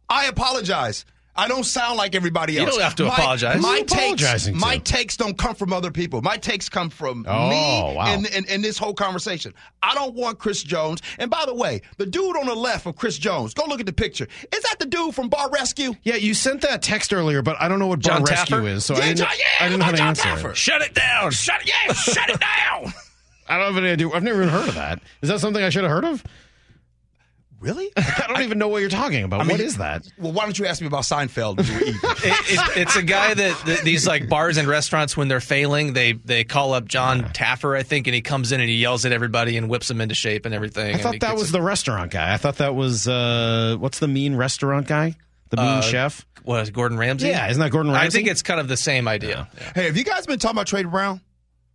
[0.09, 1.05] I apologize.
[1.35, 2.61] I don't sound like everybody else.
[2.61, 2.75] You else.
[2.75, 3.61] don't have to my, apologize.
[3.61, 4.51] My Who are you takes, to?
[4.53, 6.21] my takes don't come from other people.
[6.21, 8.05] My takes come from Oh, me wow.
[8.07, 9.53] and, and, and this whole conversation.
[9.81, 11.01] I don't want Chris Jones.
[11.19, 13.85] And by the way, the dude on the left of Chris Jones, go look at
[13.85, 14.27] the picture.
[14.53, 15.93] Is that the dude from Bar Rescue?
[16.03, 18.83] Yeah, you sent that text earlier, but I don't know what John Bar Rescue is,
[18.85, 20.49] so Yeah, I didn't, John- yeah, I didn't know how to John answer Taffer.
[20.51, 20.57] it.
[20.57, 21.31] Shut it down.
[21.31, 22.93] Shut it, yeah, shut it down.
[23.47, 24.09] I don't have any idea.
[24.09, 25.01] I've never even heard of that.
[25.21, 26.23] Is that something I should have heard of?
[27.61, 27.91] Really?
[27.97, 29.39] I don't even know what you're talking about.
[29.39, 30.03] I mean, what is that?
[30.17, 31.57] Well, why don't you ask me about Seinfeld?
[31.57, 31.99] when we were eating?
[32.03, 35.93] it, it, it's a guy that, that these like bars and restaurants when they're failing,
[35.93, 39.05] they they call up Jon Taffer, I think, and he comes in and he yells
[39.05, 40.95] at everybody and whips them into shape and everything.
[40.95, 42.33] I thought that was it- the restaurant guy.
[42.33, 45.15] I thought that was uh, what's the mean restaurant guy?
[45.49, 46.25] The mean Uh, chef.
[46.43, 47.27] Was Gordon Ramsay.
[47.27, 48.07] Yeah, isn't that Gordon Ramsay?
[48.07, 49.47] I think it's kind of the same idea.
[49.55, 49.71] Yeah.
[49.75, 51.21] Hey, have you guys been talking about Tre Brown?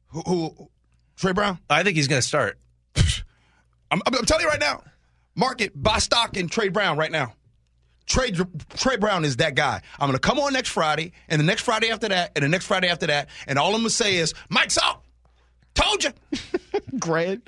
[0.08, 0.68] Who, who
[1.16, 1.60] Tre Brown?
[1.70, 2.58] I think he's going to start.
[2.96, 4.82] I'm, I'm, I'm telling you right now.
[5.36, 7.34] Market, buy stock in Tre Brown right now.
[8.06, 8.32] Tre
[8.70, 9.82] Tre Brown is that guy.
[10.00, 12.48] I'm going to come on next Friday, and the next Friday after that, and the
[12.48, 15.02] next Friday after that, and all I'm going to say is, Mike's out.
[15.74, 16.10] Told you.
[16.98, 17.42] Great.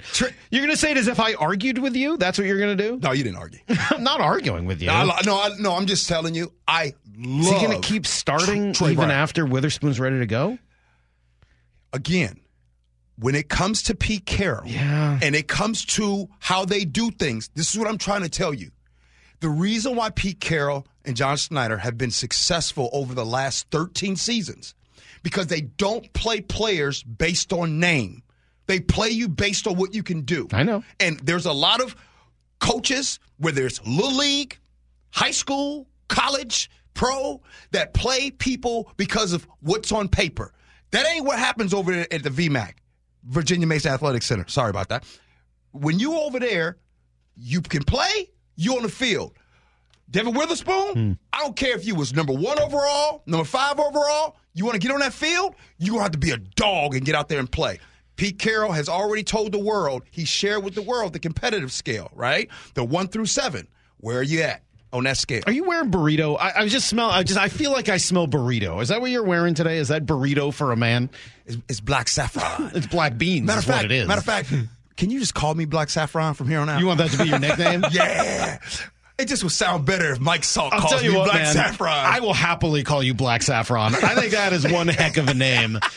[0.50, 2.18] You're going to say it as if I argued with you?
[2.18, 2.98] That's what you're going to do?
[3.02, 3.60] No, you didn't argue.
[3.90, 4.88] I'm not arguing with you.
[4.88, 6.52] No, I, no, I, no, I'm just telling you.
[6.66, 7.40] I love.
[7.40, 9.10] Is he going to keep starting Tre even Brown.
[9.12, 10.58] after Witherspoon's ready to go?
[11.92, 12.38] again,
[13.20, 15.18] when it comes to Pete Carroll Yeah.
[15.22, 18.54] and it comes to how they do things, this is what I'm trying to tell
[18.54, 18.70] you.
[19.40, 24.16] The reason why Pete Carroll and John Schneider have been successful over the last 13
[24.16, 24.74] seasons
[25.22, 28.22] because they don't play players based on name.
[28.66, 30.48] They play you based on what you can do.
[30.52, 30.84] I know.
[31.00, 31.96] And there's a lot of
[32.60, 34.58] coaches, whether it's little league,
[35.10, 37.40] high school, college, pro,
[37.70, 40.52] that play people because of what's on paper.
[40.90, 42.74] That ain't what happens over at the VMAC,
[43.24, 44.46] Virginia Mason Athletic Center.
[44.48, 45.04] Sorry about that.
[45.72, 46.78] When you over there,
[47.36, 49.34] you can play, you on the field.
[50.10, 51.12] Devon Witherspoon, hmm.
[51.32, 54.36] I don't care if you was number one overall, number five overall.
[54.54, 57.04] You want to get on that field, you gonna have to be a dog and
[57.04, 57.78] get out there and play.
[58.16, 62.10] Pete Carroll has already told the world, he shared with the world the competitive scale,
[62.14, 62.48] right?
[62.74, 63.68] The one through seven.
[63.98, 64.62] Where are you at
[64.92, 65.42] on that scale?
[65.46, 66.36] Are you wearing burrito?
[66.38, 67.10] I, I just smell.
[67.10, 67.38] I just.
[67.38, 68.80] I feel like I smell burrito.
[68.82, 69.78] Is that what you're wearing today?
[69.78, 71.10] Is that burrito for a man?
[71.46, 72.72] It's, it's black saffron.
[72.74, 73.46] it's black beans.
[73.46, 74.08] Matter of fact, what it is.
[74.08, 74.52] matter of fact,
[74.98, 76.80] can you just call me Black Saffron from here on out?
[76.80, 77.84] You want that to be your nickname?
[77.92, 78.58] yeah.
[79.16, 81.54] It just would sound better if Mike Salk I'll calls you me what, Black man.
[81.54, 81.92] Saffron.
[81.92, 83.94] I will happily call you Black Saffron.
[83.94, 85.78] I think that is one heck of a name.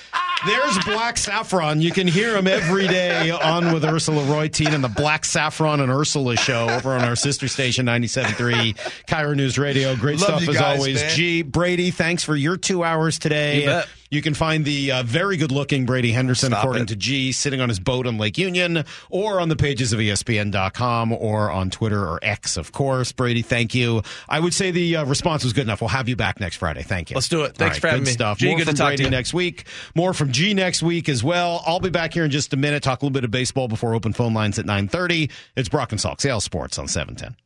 [0.45, 1.81] There's Black Saffron.
[1.81, 5.91] You can hear him every day on with Ursula Reutin and the Black Saffron and
[5.91, 8.75] Ursula show over on our sister station 97.3
[9.07, 9.95] KIRO News Radio.
[9.95, 11.01] Great Love stuff you as guys, always.
[11.01, 11.15] man.
[11.15, 13.83] G Brady, thanks for your two hours today.
[14.11, 16.87] You can find the uh, very good looking Brady Henderson, Stop according it.
[16.89, 21.13] to G, sitting on his boat on Lake Union or on the pages of ESPN.com
[21.13, 23.13] or on Twitter or X, of course.
[23.13, 24.01] Brady, thank you.
[24.27, 25.79] I would say the uh, response was good enough.
[25.79, 26.83] We'll have you back next Friday.
[26.83, 27.15] Thank you.
[27.15, 27.55] Let's do it.
[27.55, 28.13] Thanks All for having good me.
[28.13, 28.37] stuff.
[28.37, 29.09] G, More good to from talk to Brady you.
[29.09, 29.65] next week.
[29.95, 31.63] More from G next week as well.
[31.65, 32.83] I'll be back here in just a minute.
[32.83, 35.31] Talk a little bit of baseball before open phone lines at 9.30.
[35.55, 37.37] It's Brock and Salk, Sales Sports on 710.